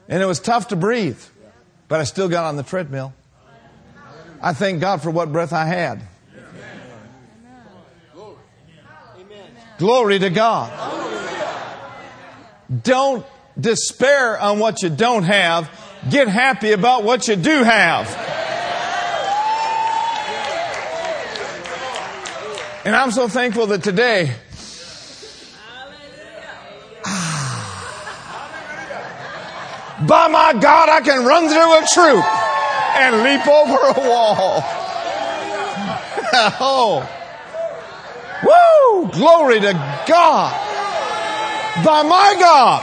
And 0.08 0.22
it 0.22 0.26
was 0.26 0.40
tough 0.40 0.68
to 0.68 0.76
breathe, 0.76 1.20
but 1.88 2.00
I 2.00 2.04
still 2.04 2.28
got 2.28 2.44
on 2.44 2.56
the 2.56 2.62
treadmill. 2.62 3.12
I 4.40 4.52
thank 4.52 4.80
God 4.80 5.02
for 5.02 5.10
what 5.10 5.32
breath 5.32 5.52
I 5.52 5.66
had. 5.66 6.02
Glory 9.78 10.18
to 10.18 10.30
God. 10.30 10.70
Don't 12.82 13.26
despair 13.58 14.38
on 14.38 14.58
what 14.58 14.82
you 14.82 14.90
don't 14.90 15.24
have. 15.24 15.70
Get 16.10 16.28
happy 16.28 16.72
about 16.72 17.04
what 17.04 17.28
you 17.28 17.36
do 17.36 17.62
have. 17.62 18.08
And 22.84 22.96
I'm 22.96 23.12
so 23.12 23.28
thankful 23.28 23.66
that 23.68 23.84
today 23.84 24.34
By 30.06 30.26
my 30.28 30.52
God, 30.54 30.88
I 30.88 31.00
can 31.00 31.24
run 31.24 31.48
through 31.48 31.78
a 31.78 31.86
troop 31.86 32.24
and 32.96 33.22
leap 33.22 33.46
over 33.46 33.78
a 33.78 34.08
wall. 34.08 34.62
oh. 36.60 37.08
Woo! 38.42 39.08
Glory 39.12 39.60
to 39.60 39.72
God. 40.08 40.52
By 41.84 42.02
my 42.02 42.36
God. 42.38 42.82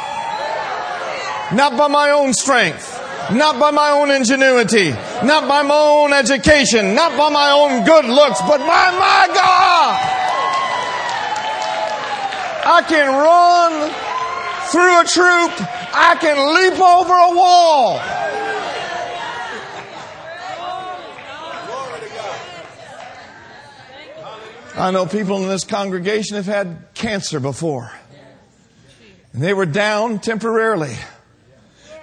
Not 1.55 1.77
by 1.77 1.87
my 1.87 2.11
own 2.11 2.33
strength. 2.33 2.95
Not 3.33 3.59
by 3.59 3.71
my 3.71 3.89
own 3.89 4.11
ingenuity. 4.11 4.91
Not 5.23 5.47
by 5.47 5.61
my 5.63 5.75
own 5.75 6.13
education. 6.13 6.95
Not 6.95 7.17
by 7.17 7.29
my 7.29 7.51
own 7.51 7.83
good 7.83 8.05
looks, 8.05 8.39
but 8.41 8.59
by 8.59 8.91
my 8.91 9.27
God. 9.33 10.19
I 12.65 12.81
can 12.87 13.07
run 13.13 13.91
through 14.71 15.01
a 15.01 15.05
troop 15.05 15.78
I 15.93 16.15
can 16.19 16.37
leap 16.55 16.79
over 16.79 17.13
a 17.13 17.35
wall. 17.35 17.99
I 24.75 24.91
know 24.91 25.05
people 25.05 25.43
in 25.43 25.49
this 25.49 25.65
congregation 25.65 26.37
have 26.37 26.45
had 26.45 26.85
cancer 26.93 27.39
before. 27.39 27.91
And 29.33 29.43
they 29.43 29.53
were 29.53 29.65
down 29.65 30.19
temporarily. 30.19 30.95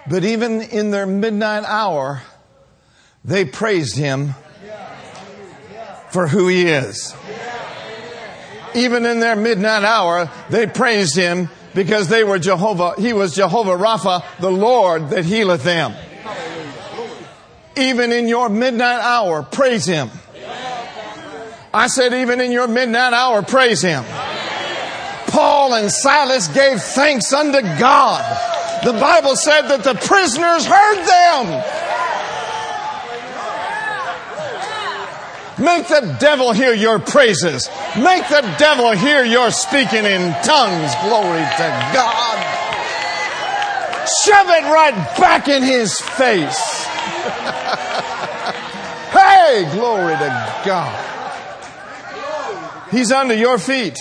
But 0.09 0.24
even 0.24 0.61
in 0.61 0.91
their 0.91 1.07
midnight 1.07 1.64
hour, 1.64 2.22
they 3.24 3.45
praised 3.45 3.97
him 3.97 4.34
for 6.11 6.26
who 6.26 6.49
he 6.49 6.66
is. 6.66 7.14
Even 8.74 9.07
in 9.07 9.20
their 9.20 9.37
midnight 9.37 9.84
hour, 9.84 10.30
they 10.51 10.66
praised 10.66 11.16
him 11.16 11.49
because 11.77 12.09
they 12.09 12.24
were 12.24 12.39
Jehovah, 12.39 12.95
he 12.99 13.12
was 13.12 13.35
Jehovah 13.35 13.77
Rapha, 13.77 14.24
the 14.41 14.51
Lord 14.51 15.11
that 15.11 15.27
healeth 15.27 15.62
them. 15.62 15.95
Even 17.77 18.12
in 18.12 18.27
your 18.27 18.49
midnight 18.49 19.01
hour, 19.01 19.43
praise 19.43 19.85
him. 19.85 20.11
I 21.74 21.89
said, 21.89 22.14
even 22.14 22.41
in 22.41 22.51
your 22.51 22.66
midnight 22.66 23.12
hour, 23.12 23.43
praise 23.43 23.83
him. 23.83 24.05
Paul 25.27 25.74
and 25.74 25.93
Silas 25.93 26.49
gave 26.49 26.81
thanks 26.81 27.31
unto 27.35 27.61
God. 27.61 28.24
The 28.83 28.93
Bible 28.93 29.37
said 29.37 29.68
that 29.68 29.85
the 29.85 29.95
prisoners 29.95 30.64
heard 30.64 31.05
them. 31.05 31.86
Make 35.59 35.89
the 35.89 36.17
devil 36.21 36.53
hear 36.53 36.75
your 36.75 36.99
praises. 36.99 37.71
Make 37.97 38.29
the 38.29 38.43
devil 38.59 38.91
hear 38.93 39.25
your 39.25 39.51
speaking 39.51 40.05
in 40.05 40.33
tongues. 40.43 40.95
Glory 41.03 41.41
to 41.41 41.91
God. 41.95 42.37
Shove 44.25 44.49
it 44.49 44.65
right 44.65 44.95
back 45.19 45.49
in 45.49 45.63
his 45.63 45.99
face. 45.99 46.85
hey, 49.13 49.69
glory 49.73 50.15
to 50.15 50.63
God. 50.67 51.15
He's 52.91 53.11
under 53.11 53.35
your 53.35 53.59
feet. 53.59 53.99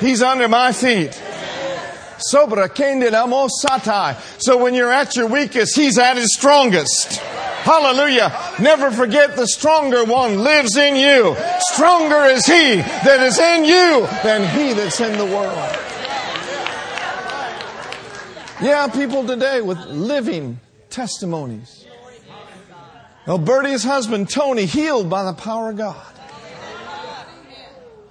He's 0.00 0.22
under 0.22 0.48
my 0.48 0.72
feet. 0.72 1.20
Sobra 2.32 2.68
satai. 2.68 4.16
So 4.42 4.56
when 4.56 4.74
you're 4.74 4.92
at 4.92 5.16
your 5.16 5.26
weakest, 5.26 5.76
he's 5.76 5.98
at 5.98 6.16
his 6.16 6.34
strongest. 6.34 7.20
Hallelujah. 7.62 8.32
Never 8.58 8.90
forget 8.90 9.36
the 9.36 9.46
stronger 9.46 10.04
one 10.04 10.38
lives 10.38 10.76
in 10.76 10.96
you. 10.96 11.36
Stronger 11.72 12.24
is 12.24 12.46
he 12.46 12.76
that 12.76 13.20
is 13.20 13.38
in 13.38 13.64
you 13.64 14.06
than 14.22 14.48
he 14.56 14.72
that's 14.72 15.00
in 15.00 15.16
the 15.18 15.26
world. 15.26 15.76
Yeah, 18.62 18.88
people 18.88 19.26
today 19.26 19.60
with 19.60 19.78
living 19.86 20.60
testimonies. 20.90 21.86
Well, 23.26 23.38
Bertie's 23.38 23.84
husband, 23.84 24.28
Tony, 24.28 24.66
healed 24.66 25.08
by 25.08 25.24
the 25.24 25.34
power 25.34 25.70
of 25.70 25.76
God. 25.76 26.06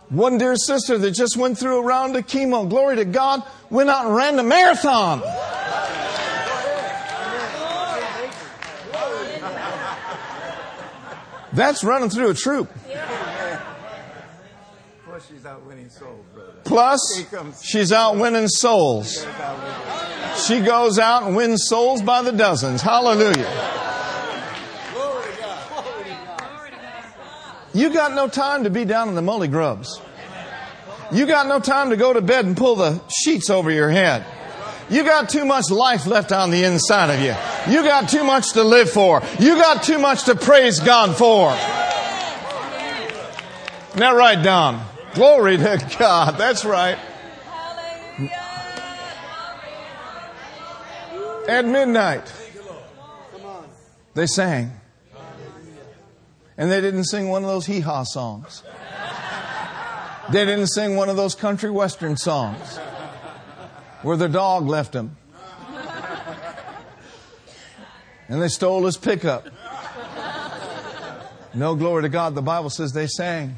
One 0.09 0.39
dear 0.39 0.55
sister 0.55 0.97
that 0.97 1.11
just 1.11 1.37
went 1.37 1.57
through 1.57 1.79
a 1.79 1.83
round 1.83 2.15
of 2.15 2.25
chemo, 2.25 2.67
glory 2.67 2.95
to 2.95 3.05
God, 3.05 3.43
went 3.69 3.89
out 3.89 4.05
and 4.05 4.15
ran 4.15 4.37
the 4.37 4.43
marathon. 4.43 5.21
That's 11.53 11.83
running 11.83 12.09
through 12.09 12.29
a 12.29 12.33
troop. 12.33 12.69
Plus, 15.05 15.27
she's 15.27 15.45
out 15.45 15.65
winning 15.65 15.89
souls, 15.89 16.25
brother. 16.33 16.53
Plus, 16.63 17.25
she's 17.61 17.91
out 17.91 18.17
winning 18.17 18.47
souls. 18.47 19.25
She 20.45 20.61
goes 20.61 20.99
out 20.99 21.23
and 21.23 21.35
wins 21.35 21.65
souls 21.67 22.01
by 22.01 22.21
the 22.21 22.31
dozens. 22.31 22.81
Hallelujah. 22.81 23.77
You 27.73 27.93
got 27.93 28.13
no 28.13 28.27
time 28.27 28.63
to 28.63 28.69
be 28.69 28.85
down 28.85 29.09
in 29.09 29.15
the 29.15 29.21
mully 29.21 29.49
grubs. 29.49 30.01
You 31.11 31.25
got 31.25 31.47
no 31.47 31.59
time 31.59 31.89
to 31.89 31.97
go 31.97 32.13
to 32.13 32.21
bed 32.21 32.45
and 32.45 32.55
pull 32.55 32.75
the 32.75 33.01
sheets 33.09 33.49
over 33.49 33.71
your 33.71 33.89
head. 33.89 34.25
You 34.89 35.03
got 35.03 35.29
too 35.29 35.45
much 35.45 35.69
life 35.69 36.05
left 36.05 36.31
on 36.31 36.51
the 36.51 36.63
inside 36.63 37.09
of 37.09 37.19
you. 37.21 37.35
You 37.67 37.83
got 37.83 38.09
too 38.09 38.23
much 38.23 38.53
to 38.53 38.63
live 38.63 38.89
for. 38.89 39.21
You 39.39 39.55
got 39.55 39.83
too 39.83 39.99
much 39.99 40.25
to 40.25 40.35
praise 40.35 40.79
God 40.79 41.17
for. 41.17 41.51
Isn't 43.89 43.99
that 43.99 44.15
right, 44.15 44.41
Don? 44.41 44.85
Glory 45.13 45.57
to 45.57 45.95
God. 45.97 46.37
That's 46.37 46.63
right. 46.63 46.97
At 51.47 51.65
midnight, 51.65 52.31
they 54.13 54.27
sang. 54.27 54.71
And 56.57 56.69
they 56.71 56.81
didn't 56.81 57.05
sing 57.05 57.29
one 57.29 57.43
of 57.43 57.49
those 57.49 57.65
hee 57.65 57.79
haw 57.79 58.03
songs. 58.03 58.63
They 60.31 60.45
didn't 60.45 60.67
sing 60.67 60.95
one 60.95 61.09
of 61.09 61.15
those 61.15 61.33
country 61.33 61.71
western 61.71 62.17
songs 62.17 62.77
where 64.03 64.15
the 64.15 64.29
dog 64.29 64.67
left 64.67 64.91
them. 64.91 65.17
And 68.29 68.41
they 68.41 68.47
stole 68.47 68.85
his 68.85 68.95
pickup. 68.95 69.47
No 71.53 71.75
glory 71.75 72.03
to 72.03 72.09
God. 72.09 72.35
The 72.35 72.41
Bible 72.41 72.69
says 72.69 72.93
they 72.93 73.07
sang. 73.07 73.55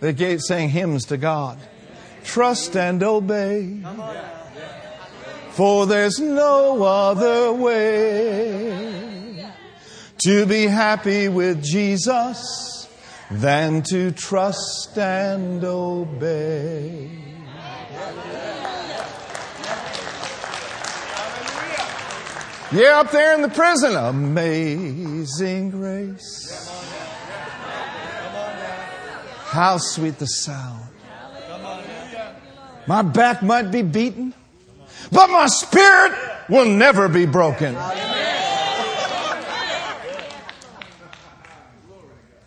They 0.00 0.38
sang 0.38 0.70
hymns 0.70 1.04
to 1.06 1.16
God. 1.16 1.58
Trust 2.24 2.76
and 2.76 3.02
obey. 3.02 3.82
For 5.50 5.86
there's 5.86 6.18
no 6.18 6.82
other 6.82 7.52
way 7.52 9.06
to 10.18 10.46
be 10.46 10.66
happy 10.66 11.28
with 11.28 11.62
Jesus 11.62 12.88
than 13.30 13.82
to 13.82 14.10
trust 14.12 14.96
and 14.98 15.62
obey. 15.62 17.10
Yeah, 22.72 23.00
up 23.00 23.12
there 23.12 23.34
in 23.34 23.42
the 23.42 23.48
prison. 23.48 23.94
Amazing 23.94 25.70
grace. 25.70 26.68
How 29.44 29.78
sweet 29.78 30.18
the 30.18 30.26
sound. 30.26 30.82
My 32.88 33.02
back 33.02 33.42
might 33.42 33.70
be 33.70 33.82
beaten, 33.82 34.34
but 35.10 35.28
my 35.28 35.46
spirit 35.46 36.12
will 36.48 36.66
never 36.66 37.08
be 37.08 37.26
broken. 37.26 37.76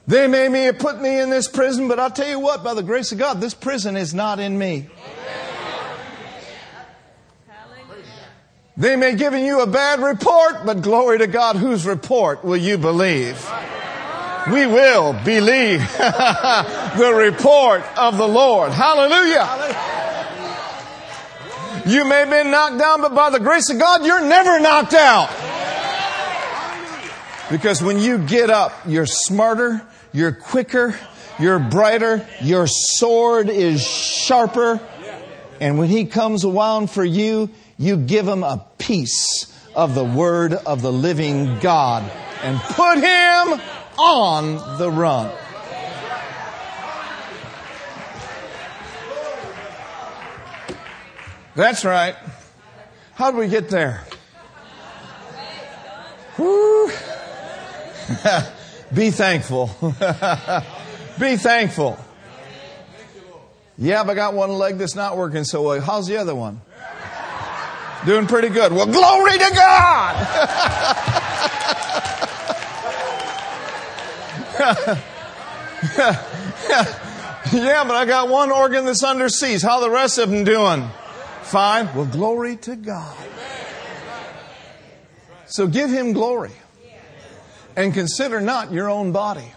They 0.08 0.28
may 0.28 0.72
put 0.72 1.02
me 1.02 1.20
in 1.20 1.30
this 1.30 1.48
prison, 1.48 1.88
but 1.88 2.00
I'll 2.00 2.10
tell 2.10 2.28
you 2.28 2.40
what, 2.40 2.64
by 2.64 2.74
the 2.74 2.84
grace 2.84 3.12
of 3.12 3.20
God, 3.20 3.42
this 3.42 3.54
prison 3.54 3.96
is 3.96 4.14
not 4.14 4.40
in 4.40 4.58
me. 4.58 4.88
They 8.80 8.96
may 8.96 9.16
give 9.16 9.34
you 9.34 9.60
a 9.60 9.68
bad 9.68 10.00
report, 10.00 10.66
but 10.66 10.82
glory 10.82 11.18
to 11.18 11.28
God, 11.28 11.58
whose 11.58 11.86
report 11.86 12.46
will 12.46 12.56
you 12.56 12.78
believe? 12.78 13.38
We 14.50 14.66
will 14.66 15.12
believe 15.26 15.80
the 15.98 17.14
report 17.14 17.84
of 17.98 18.18
the 18.18 18.28
Lord. 18.28 18.72
Hallelujah. 18.72 19.46
You 21.86 22.08
may 22.08 22.20
have 22.20 22.30
been 22.30 22.52
knocked 22.52 22.80
down, 22.80 23.02
but 23.02 23.14
by 23.14 23.30
the 23.30 23.42
grace 23.42 23.70
of 23.70 23.78
God, 23.78 24.06
you're 24.06 24.22
never 24.22 24.62
knocked 24.62 24.94
out. 24.94 25.30
Because 27.52 27.82
when 27.84 28.00
you 28.00 28.18
get 28.18 28.50
up, 28.50 28.72
you're 28.88 29.06
smarter, 29.06 29.82
you're 30.14 30.32
quicker, 30.32 30.98
you're 31.38 31.60
brighter, 31.60 32.26
your 32.42 32.66
sword 32.66 33.50
is 33.50 33.86
sharper. 33.86 34.80
And 35.60 35.78
when 35.78 35.90
he 35.90 36.06
comes 36.06 36.46
around 36.46 36.90
for 36.90 37.04
you, 37.04 37.50
you 37.80 37.96
give 37.96 38.28
him 38.28 38.44
a 38.44 38.64
piece 38.78 39.52
of 39.74 39.96
the 39.96 40.04
word 40.04 40.54
of 40.54 40.82
the 40.82 40.92
living 40.92 41.60
God 41.60 42.04
and 42.44 42.60
put 42.60 42.98
him 42.98 43.62
on 43.98 44.78
the 44.78 44.92
run. 44.92 45.32
That's 51.56 51.86
right. 51.86 52.16
How 53.16 53.32
do 53.32 53.38
we 53.38 53.48
get 53.48 53.70
there? 53.70 54.04
Woo. 56.38 56.88
Be 58.94 59.12
thankful. 59.12 59.68
Be 61.20 61.38
thankful. 61.38 61.98
Yeah, 63.78 64.04
but 64.04 64.12
I 64.12 64.16
got 64.16 64.34
one 64.34 64.52
leg 64.52 64.78
that's 64.78 64.96
not 64.96 65.16
working 65.16 65.46
so 65.46 65.62
well. 65.62 65.80
How's 65.80 66.08
the 66.08 66.18
other 66.18 66.36
one? 66.36 66.62
Doing 68.10 68.26
pretty 68.26 68.50
good. 68.50 68.74
Well, 68.74 68.88
glory 68.88 69.34
to 69.34 69.52
God! 69.54 70.16
yeah, 77.54 77.84
but 77.84 77.96
I 77.96 78.06
got 78.08 78.28
one 78.28 78.52
organ 78.52 78.86
that's 78.86 79.04
under 79.04 79.30
siege. 79.30 79.62
How 79.62 79.80
the 79.80 79.92
rest 79.92 80.18
of 80.18 80.32
them 80.32 80.44
doing? 80.44 80.90
Fine. 81.44 81.94
Well, 81.94 82.08
glory 82.08 82.56
to 82.56 82.76
God. 82.76 83.16
So 85.46 85.68
give 85.68 85.92
him 85.92 86.14
glory 86.14 86.54
and 87.76 87.94
consider 87.94 88.42
not 88.42 88.72
your 88.72 88.90
own 88.90 89.12
body, 89.12 89.54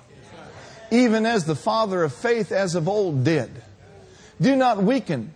even 0.90 1.24
as 1.24 1.46
the 1.46 1.56
father 1.56 2.04
of 2.04 2.12
faith 2.12 2.52
as 2.52 2.74
of 2.74 2.86
old 2.86 3.24
did. 3.24 3.50
Do 4.42 4.56
not 4.56 4.82
weaken, 4.82 5.32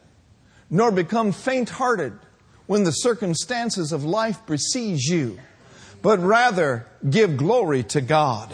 nor 0.69 0.91
become 0.91 1.33
faint 1.33 1.71
hearted 1.71 2.13
when 2.67 2.85
the 2.85 2.93
circumstances 2.93 3.93
of 3.93 4.05
life 4.05 4.45
besiege 4.47 5.05
you, 5.05 5.39
but 6.03 6.19
rather 6.19 6.87
give 7.09 7.37
glory 7.37 7.83
to 7.83 8.01
God. 8.01 8.53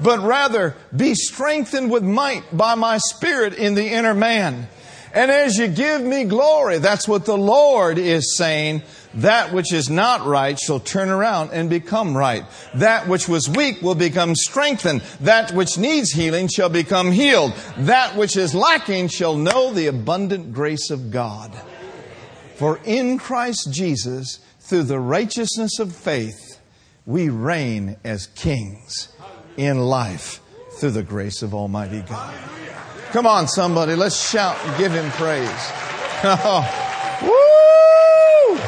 But 0.00 0.20
rather 0.20 0.76
be 0.94 1.14
strengthened 1.14 1.90
with 1.90 2.04
might 2.04 2.56
by 2.56 2.74
my 2.76 2.98
spirit 2.98 3.54
in 3.54 3.74
the 3.74 3.88
inner 3.88 4.14
man. 4.14 4.68
And 5.12 5.30
as 5.30 5.56
you 5.56 5.68
give 5.68 6.02
me 6.02 6.24
glory, 6.24 6.78
that's 6.78 7.08
what 7.08 7.24
the 7.24 7.36
Lord 7.36 7.98
is 7.98 8.36
saying. 8.36 8.82
That 9.14 9.52
which 9.52 9.72
is 9.72 9.88
not 9.88 10.26
right 10.26 10.58
shall 10.58 10.80
turn 10.80 11.08
around 11.08 11.50
and 11.52 11.70
become 11.70 12.16
right. 12.16 12.44
That 12.74 13.08
which 13.08 13.26
was 13.26 13.48
weak 13.48 13.80
will 13.80 13.94
become 13.94 14.34
strengthened. 14.36 15.00
That 15.20 15.52
which 15.52 15.78
needs 15.78 16.12
healing 16.12 16.48
shall 16.48 16.68
become 16.68 17.10
healed. 17.10 17.54
That 17.78 18.16
which 18.16 18.36
is 18.36 18.54
lacking 18.54 19.08
shall 19.08 19.36
know 19.36 19.72
the 19.72 19.86
abundant 19.86 20.52
grace 20.52 20.90
of 20.90 21.10
God. 21.10 21.50
For 22.58 22.80
in 22.84 23.18
Christ 23.18 23.72
Jesus, 23.72 24.40
through 24.58 24.82
the 24.82 24.98
righteousness 24.98 25.78
of 25.78 25.94
faith, 25.94 26.58
we 27.06 27.28
reign 27.28 27.96
as 28.02 28.26
kings 28.26 29.14
in 29.56 29.78
life 29.78 30.40
through 30.72 30.90
the 30.90 31.04
grace 31.04 31.42
of 31.42 31.54
Almighty 31.54 32.02
God. 32.02 32.34
Come 33.12 33.28
on, 33.28 33.46
somebody, 33.46 33.94
let's 33.94 34.28
shout 34.28 34.56
and 34.64 34.76
give 34.76 34.92
him 34.92 35.08
praise. 35.12 35.48
Oh. 36.20 36.64
Woo! 37.22 38.58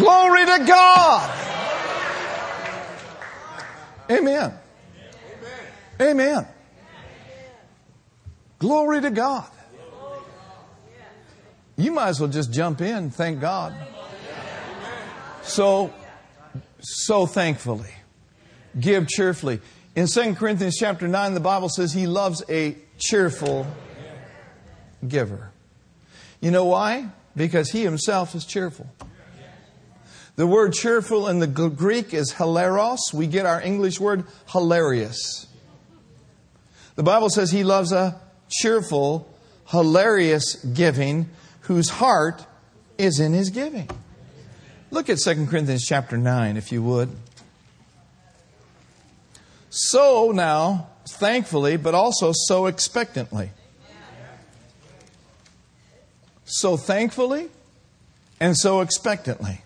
Glory 0.00 0.46
to 0.46 0.64
God. 0.64 1.28
Amen. 4.08 4.54
Amen. 6.00 6.46
Glory 8.60 9.00
to 9.00 9.10
God. 9.10 9.50
You 11.78 11.92
might 11.92 12.08
as 12.08 12.20
well 12.20 12.28
just 12.28 12.52
jump 12.52 12.80
in, 12.80 13.10
thank 13.10 13.40
God. 13.40 13.72
So, 15.42 15.94
so 16.80 17.24
thankfully. 17.24 17.94
Give 18.78 19.06
cheerfully. 19.06 19.60
In 19.94 20.08
2 20.08 20.34
Corinthians 20.34 20.76
chapter 20.76 21.06
9, 21.06 21.34
the 21.34 21.40
Bible 21.40 21.68
says 21.68 21.92
he 21.92 22.08
loves 22.08 22.42
a 22.48 22.76
cheerful 22.98 23.64
giver. 25.06 25.52
You 26.40 26.50
know 26.50 26.64
why? 26.64 27.10
Because 27.36 27.70
he 27.70 27.84
himself 27.84 28.34
is 28.34 28.44
cheerful. 28.44 28.88
The 30.34 30.48
word 30.48 30.72
cheerful 30.72 31.28
in 31.28 31.38
the 31.38 31.46
Greek 31.46 32.12
is 32.12 32.34
hilaros. 32.34 33.14
We 33.14 33.28
get 33.28 33.46
our 33.46 33.62
English 33.62 34.00
word 34.00 34.24
hilarious. 34.50 35.46
The 36.96 37.04
Bible 37.04 37.30
says 37.30 37.52
he 37.52 37.62
loves 37.62 37.92
a 37.92 38.20
cheerful, 38.48 39.32
hilarious 39.68 40.56
giving 40.56 41.28
whose 41.68 41.90
heart 41.90 42.46
is 42.96 43.20
in 43.20 43.34
his 43.34 43.50
giving. 43.50 43.88
Look 44.90 45.10
at 45.10 45.18
2 45.18 45.46
Corinthians 45.46 45.84
chapter 45.86 46.16
9, 46.16 46.56
if 46.56 46.72
you 46.72 46.82
would. 46.82 47.10
So 49.68 50.32
now, 50.32 50.88
thankfully, 51.06 51.76
but 51.76 51.94
also 51.94 52.32
so 52.34 52.66
expectantly. 52.66 53.50
So 56.46 56.78
thankfully 56.78 57.50
and 58.40 58.56
so 58.56 58.80
expectantly. 58.80 59.60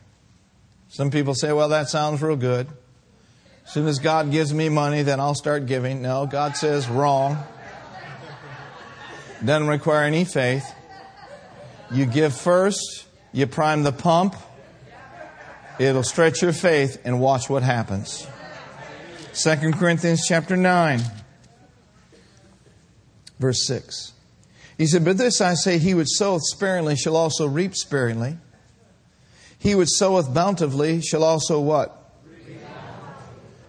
Some 0.88 1.12
people 1.12 1.36
say, 1.36 1.52
well, 1.52 1.68
that 1.68 1.88
sounds 1.88 2.20
real 2.20 2.34
good. 2.34 2.66
As 3.64 3.72
soon 3.72 3.86
as 3.86 4.00
God 4.00 4.32
gives 4.32 4.52
me 4.52 4.68
money, 4.68 5.02
then 5.02 5.20
I'll 5.20 5.36
start 5.36 5.66
giving. 5.66 6.02
No, 6.02 6.26
God 6.26 6.56
says 6.56 6.88
wrong. 6.88 7.38
Doesn't 9.44 9.68
require 9.68 10.02
any 10.02 10.24
faith. 10.24 10.64
You 11.92 12.06
give 12.06 12.34
first, 12.34 13.06
you 13.32 13.46
prime 13.46 13.82
the 13.82 13.92
pump, 13.92 14.34
it'll 15.78 16.02
stretch 16.02 16.40
your 16.40 16.54
faith, 16.54 17.00
and 17.04 17.20
watch 17.20 17.50
what 17.50 17.62
happens. 17.62 18.26
2 19.34 19.72
Corinthians 19.72 20.24
chapter 20.26 20.56
9, 20.56 21.00
verse 23.38 23.66
6. 23.66 24.12
He 24.78 24.86
said, 24.86 25.04
But 25.04 25.18
this 25.18 25.40
I 25.40 25.54
say, 25.54 25.78
he 25.78 25.94
which 25.94 26.08
soweth 26.08 26.42
sparingly 26.44 26.96
shall 26.96 27.16
also 27.16 27.46
reap 27.46 27.74
sparingly. 27.74 28.38
He 29.58 29.74
which 29.74 29.90
soweth 29.90 30.32
bountifully 30.32 31.02
shall 31.02 31.22
also 31.22 31.60
what? 31.60 31.98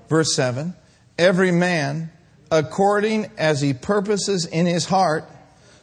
Verse 0.09 0.35
7 0.35 0.73
Every 1.17 1.51
man, 1.51 2.11
according 2.49 3.29
as 3.37 3.61
he 3.61 3.73
purposes 3.73 4.45
in 4.45 4.65
his 4.65 4.85
heart, 4.85 5.29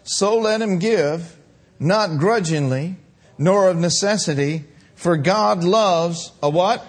so 0.05 0.39
let 0.39 0.61
him 0.63 0.79
give, 0.79 1.37
not 1.81 2.19
grudgingly, 2.19 2.97
nor 3.39 3.69
of 3.71 3.77
necessity, 3.79 4.65
for 4.95 5.17
God 5.17 5.65
loves 5.65 6.31
a 6.43 6.51
what? 6.51 6.87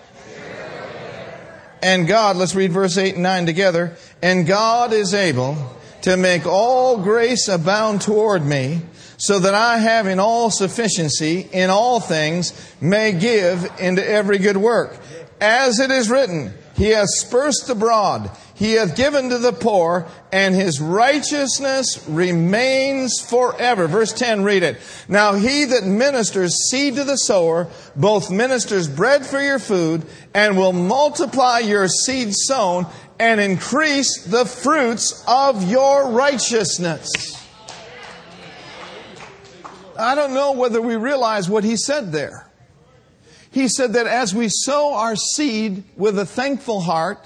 And 1.81 2.07
God, 2.07 2.35
let's 2.35 2.53
read 2.53 2.71
verse 2.71 2.97
8 2.97 3.15
and 3.15 3.23
9 3.23 3.45
together. 3.47 3.95
And 4.21 4.45
God 4.45 4.93
is 4.93 5.15
able 5.15 5.57
to 6.03 6.17
make 6.17 6.45
all 6.45 6.97
grace 6.97 7.47
abound 7.47 8.01
toward 8.01 8.45
me, 8.45 8.81
so 9.17 9.39
that 9.39 9.53
I, 9.53 9.77
having 9.77 10.19
all 10.19 10.49
sufficiency 10.49 11.47
in 11.51 11.69
all 11.69 11.99
things, 11.99 12.53
may 12.81 13.11
give 13.13 13.71
into 13.79 14.07
every 14.07 14.39
good 14.39 14.57
work. 14.57 14.97
As 15.39 15.79
it 15.79 15.91
is 15.91 16.09
written, 16.09 16.53
He 16.81 16.89
hath 16.89 17.09
dispersed 17.09 17.69
abroad, 17.69 18.31
He 18.55 18.73
hath 18.73 18.95
given 18.95 19.29
to 19.29 19.37
the 19.37 19.53
poor, 19.53 20.07
and 20.31 20.55
His 20.55 20.81
righteousness 20.81 22.03
remains 22.09 23.21
forever. 23.21 23.85
Verse 23.85 24.11
10, 24.11 24.43
read 24.43 24.63
it. 24.63 24.79
Now 25.07 25.35
he 25.35 25.65
that 25.65 25.83
ministers 25.83 26.55
seed 26.71 26.95
to 26.95 27.03
the 27.03 27.17
sower, 27.17 27.67
both 27.95 28.31
ministers 28.31 28.87
bread 28.87 29.27
for 29.27 29.39
your 29.39 29.59
food, 29.59 30.07
and 30.33 30.57
will 30.57 30.73
multiply 30.73 31.59
your 31.59 31.87
seed 31.87 32.33
sown, 32.33 32.87
and 33.19 33.39
increase 33.39 34.23
the 34.23 34.45
fruits 34.45 35.23
of 35.27 35.69
your 35.69 36.09
righteousness. 36.09 37.11
I 39.99 40.15
don't 40.15 40.33
know 40.33 40.53
whether 40.53 40.81
we 40.81 40.95
realize 40.95 41.47
what 41.47 41.63
he 41.63 41.77
said 41.77 42.11
there. 42.11 42.50
He 43.51 43.67
said 43.67 43.93
that 43.93 44.07
as 44.07 44.33
we 44.33 44.47
sow 44.49 44.93
our 44.93 45.15
seed 45.15 45.83
with 45.97 46.17
a 46.17 46.25
thankful 46.25 46.81
heart 46.81 47.19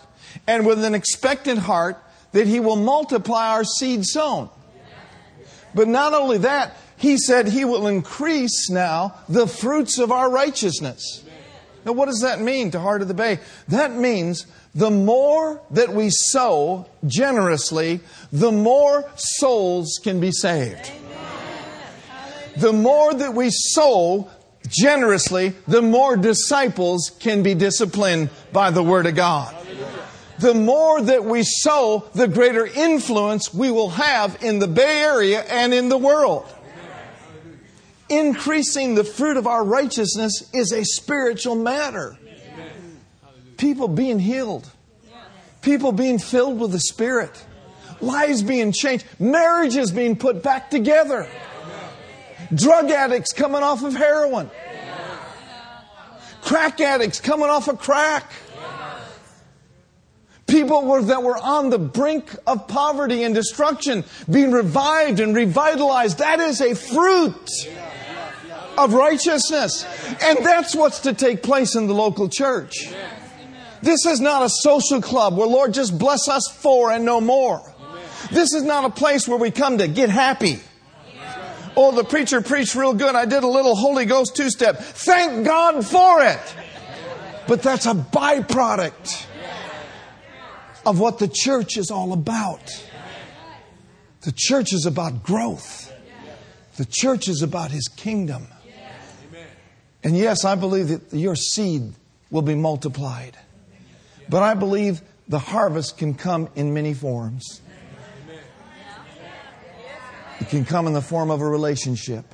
and 0.48 0.66
with 0.66 0.84
an 0.84 0.96
expectant 0.96 1.60
heart, 1.60 1.98
that 2.32 2.48
he 2.48 2.60
will 2.60 2.76
multiply 2.76 3.50
our 3.50 3.64
seed 3.64 4.06
sown. 4.06 4.50
But 5.74 5.88
not 5.88 6.14
only 6.14 6.40
that, 6.40 6.76
he 6.98 7.18
said 7.18 7.48
he 7.48 7.66
will 7.66 7.88
increase 7.88 8.70
now 8.70 9.16
the 9.30 9.48
fruits 9.48 10.00
of 10.00 10.12
our 10.12 10.30
righteousness. 10.30 11.24
Now, 11.86 11.92
what 11.92 12.08
does 12.08 12.22
that 12.22 12.42
mean 12.42 12.72
to 12.72 12.80
Heart 12.80 13.04
of 13.04 13.08
the 13.08 13.14
Bay? 13.14 13.40
That 13.68 13.92
means 13.92 14.48
the 14.74 14.90
more 14.90 15.62
that 15.72 15.94
we 15.94 16.10
sow 16.10 16.88
generously, 17.06 18.00
the 18.32 18.52
more 18.52 19.10
souls 19.16 20.00
can 20.04 20.20
be 20.20 20.32
saved. 20.32 20.92
The 22.58 22.74
more 22.74 23.14
that 23.14 23.34
we 23.34 23.50
sow 23.52 24.30
generously, 24.68 25.54
the 25.68 25.82
more 25.82 26.18
disciples 26.18 27.12
can 27.20 27.44
be 27.44 27.54
disciplined 27.54 28.30
by 28.52 28.72
the 28.72 28.84
Word 28.84 29.06
of 29.06 29.16
God. 29.16 29.56
The 30.40 30.54
more 30.54 31.02
that 31.02 31.24
we 31.24 31.44
sow, 31.44 32.10
the 32.14 32.28
greater 32.28 32.66
influence 32.66 33.54
we 33.54 33.72
will 33.72 33.92
have 33.92 34.38
in 34.44 34.60
the 34.60 34.68
Bay 34.68 35.02
Area 35.02 35.42
and 35.42 35.74
in 35.74 35.90
the 35.90 35.98
world. 35.98 36.46
Increasing 38.10 38.96
the 38.96 39.04
fruit 39.04 39.38
of 39.38 39.48
our 39.48 39.64
righteousness 39.64 40.50
is 40.54 40.72
a 40.72 40.84
spiritual 40.84 41.56
matter. 41.56 42.18
People 43.58 43.88
being 43.88 44.20
healed, 44.20 44.70
people 45.62 45.92
being 45.92 46.20
filled 46.20 46.60
with 46.60 46.72
the 46.72 46.80
Spirit, 46.82 47.46
lives 48.02 48.44
being 48.44 48.74
changed, 48.74 49.06
marriages 49.18 49.92
being 49.92 50.18
put 50.18 50.44
back 50.44 50.70
together, 50.70 51.28
drug 52.54 52.92
addicts 52.92 53.34
coming 53.34 53.64
off 53.64 53.84
of 53.84 53.96
heroin, 53.96 54.50
crack 56.42 56.80
addicts 56.82 57.20
coming 57.20 57.50
off 57.50 57.68
of 57.68 57.80
crack. 57.80 58.32
People 60.48 60.86
were, 60.86 61.02
that 61.02 61.24
were 61.24 61.38
on 61.38 61.72
the 61.72 61.80
brink 61.80 62.36
of 62.46 62.68
poverty 62.68 63.24
and 63.24 63.34
destruction 63.34 64.04
being 64.30 64.52
revived 64.52 65.20
and 65.20 65.36
revitalized. 65.36 66.20
That 66.20 66.40
is 66.40 66.62
a 66.62 66.76
fruit 66.76 67.68
of 68.78 68.94
righteousness. 68.94 69.86
And 70.22 70.46
that's 70.46 70.76
what's 70.76 71.00
to 71.02 71.14
take 71.14 71.42
place 71.42 71.76
in 71.76 71.88
the 71.88 71.96
local 71.96 72.30
church. 72.30 72.94
This 73.82 74.06
is 74.06 74.20
not 74.20 74.44
a 74.44 74.50
social 74.50 75.02
club 75.02 75.38
where, 75.38 75.48
Lord, 75.48 75.74
just 75.74 75.98
bless 75.98 76.28
us 76.28 76.48
for 76.60 76.92
and 76.92 77.06
no 77.06 77.22
more. 77.22 77.74
This 78.32 78.54
is 78.54 78.64
not 78.64 78.86
a 78.86 78.90
place 78.90 79.28
where 79.28 79.38
we 79.38 79.52
come 79.52 79.80
to 79.80 79.88
get 79.88 80.10
happy. 80.10 80.60
Oh, 81.78 81.92
the 81.92 82.04
preacher 82.04 82.42
preached 82.42 82.76
real 82.76 82.94
good. 82.94 83.16
I 83.16 83.26
did 83.26 83.44
a 83.44 83.48
little 83.48 83.76
Holy 83.76 84.06
Ghost 84.06 84.36
two 84.36 84.50
step. 84.50 84.78
Thank 84.78 85.46
God 85.46 85.86
for 85.86 86.22
it. 86.22 86.56
But 87.48 87.62
that's 87.62 87.86
a 87.86 87.94
byproduct 87.94 89.26
of 90.86 91.00
what 91.00 91.20
the 91.20 91.28
church 91.28 91.78
is 91.78 91.92
all 91.92 92.14
about. 92.14 92.72
The 94.22 94.34
church 94.36 94.74
is 94.74 94.86
about 94.86 95.24
growth. 95.24 95.94
The 96.78 96.86
church 96.90 97.28
is 97.28 97.42
about 97.42 97.72
His 97.72 97.88
kingdom. 97.88 98.48
And 100.04 100.18
yes, 100.18 100.46
I 100.46 100.56
believe 100.56 100.90
that 100.90 101.14
your 101.14 101.36
seed 101.36 101.94
will 102.32 102.42
be 102.42 102.56
multiplied. 102.56 103.38
But 104.30 104.44
I 104.44 104.54
believe 104.54 105.02
the 105.28 105.40
harvest 105.40 105.98
can 105.98 106.14
come 106.14 106.50
in 106.56 106.74
many 106.74 106.94
forms. 106.94 107.62
It 110.40 110.50
can 110.50 110.66
come 110.66 110.88
in 110.88 110.94
the 110.94 111.02
form 111.02 111.32
of 111.32 111.42
a 111.42 111.46
relationship. 111.48 112.26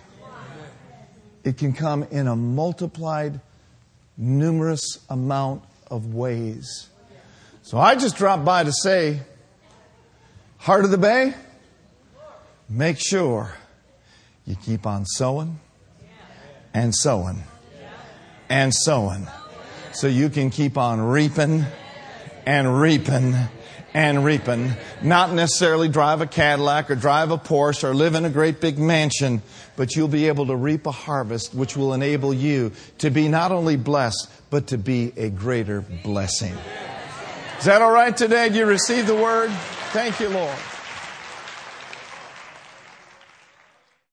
It 1.43 1.57
can 1.57 1.73
come 1.73 2.03
in 2.03 2.27
a 2.27 2.35
multiplied, 2.35 3.39
numerous 4.17 4.99
amount 5.09 5.63
of 5.89 6.13
ways. 6.13 6.89
So 7.63 7.77
I 7.77 7.95
just 7.95 8.17
dropped 8.17 8.45
by 8.45 8.63
to 8.63 8.71
say, 8.71 9.21
Heart 10.57 10.85
of 10.85 10.91
the 10.91 10.97
Bay, 10.97 11.33
make 12.69 12.99
sure 12.99 13.53
you 14.45 14.55
keep 14.55 14.85
on 14.85 15.05
sowing 15.05 15.59
and 16.73 16.95
sowing 16.95 17.43
and 18.49 18.73
sowing 18.73 19.27
so 19.93 20.07
you 20.07 20.29
can 20.29 20.49
keep 20.49 20.77
on 20.77 21.01
reaping 21.01 21.65
and 22.45 22.79
reaping 22.79 23.35
and 23.93 24.23
reaping. 24.23 24.73
Not 25.01 25.33
necessarily 25.33 25.87
drive 25.87 26.21
a 26.21 26.27
Cadillac 26.27 26.89
or 26.89 26.95
drive 26.95 27.31
a 27.31 27.37
Porsche 27.37 27.83
or 27.83 27.93
live 27.93 28.15
in 28.15 28.25
a 28.25 28.29
great 28.29 28.61
big 28.61 28.79
mansion, 28.79 29.41
but 29.75 29.95
you'll 29.95 30.07
be 30.07 30.27
able 30.27 30.47
to 30.47 30.55
reap 30.55 30.85
a 30.85 30.91
harvest 30.91 31.53
which 31.53 31.75
will 31.75 31.93
enable 31.93 32.33
you 32.33 32.71
to 32.99 33.09
be 33.09 33.27
not 33.27 33.51
only 33.51 33.75
blessed, 33.75 34.29
but 34.49 34.67
to 34.67 34.77
be 34.77 35.13
a 35.17 35.29
greater 35.29 35.81
blessing. 35.81 36.53
Is 37.59 37.65
that 37.65 37.81
all 37.81 37.91
right 37.91 38.15
today? 38.15 38.49
Do 38.49 38.55
you 38.55 38.65
receive 38.65 39.07
the 39.07 39.15
word? 39.15 39.51
Thank 39.91 40.19
you, 40.19 40.29
Lord. 40.29 40.57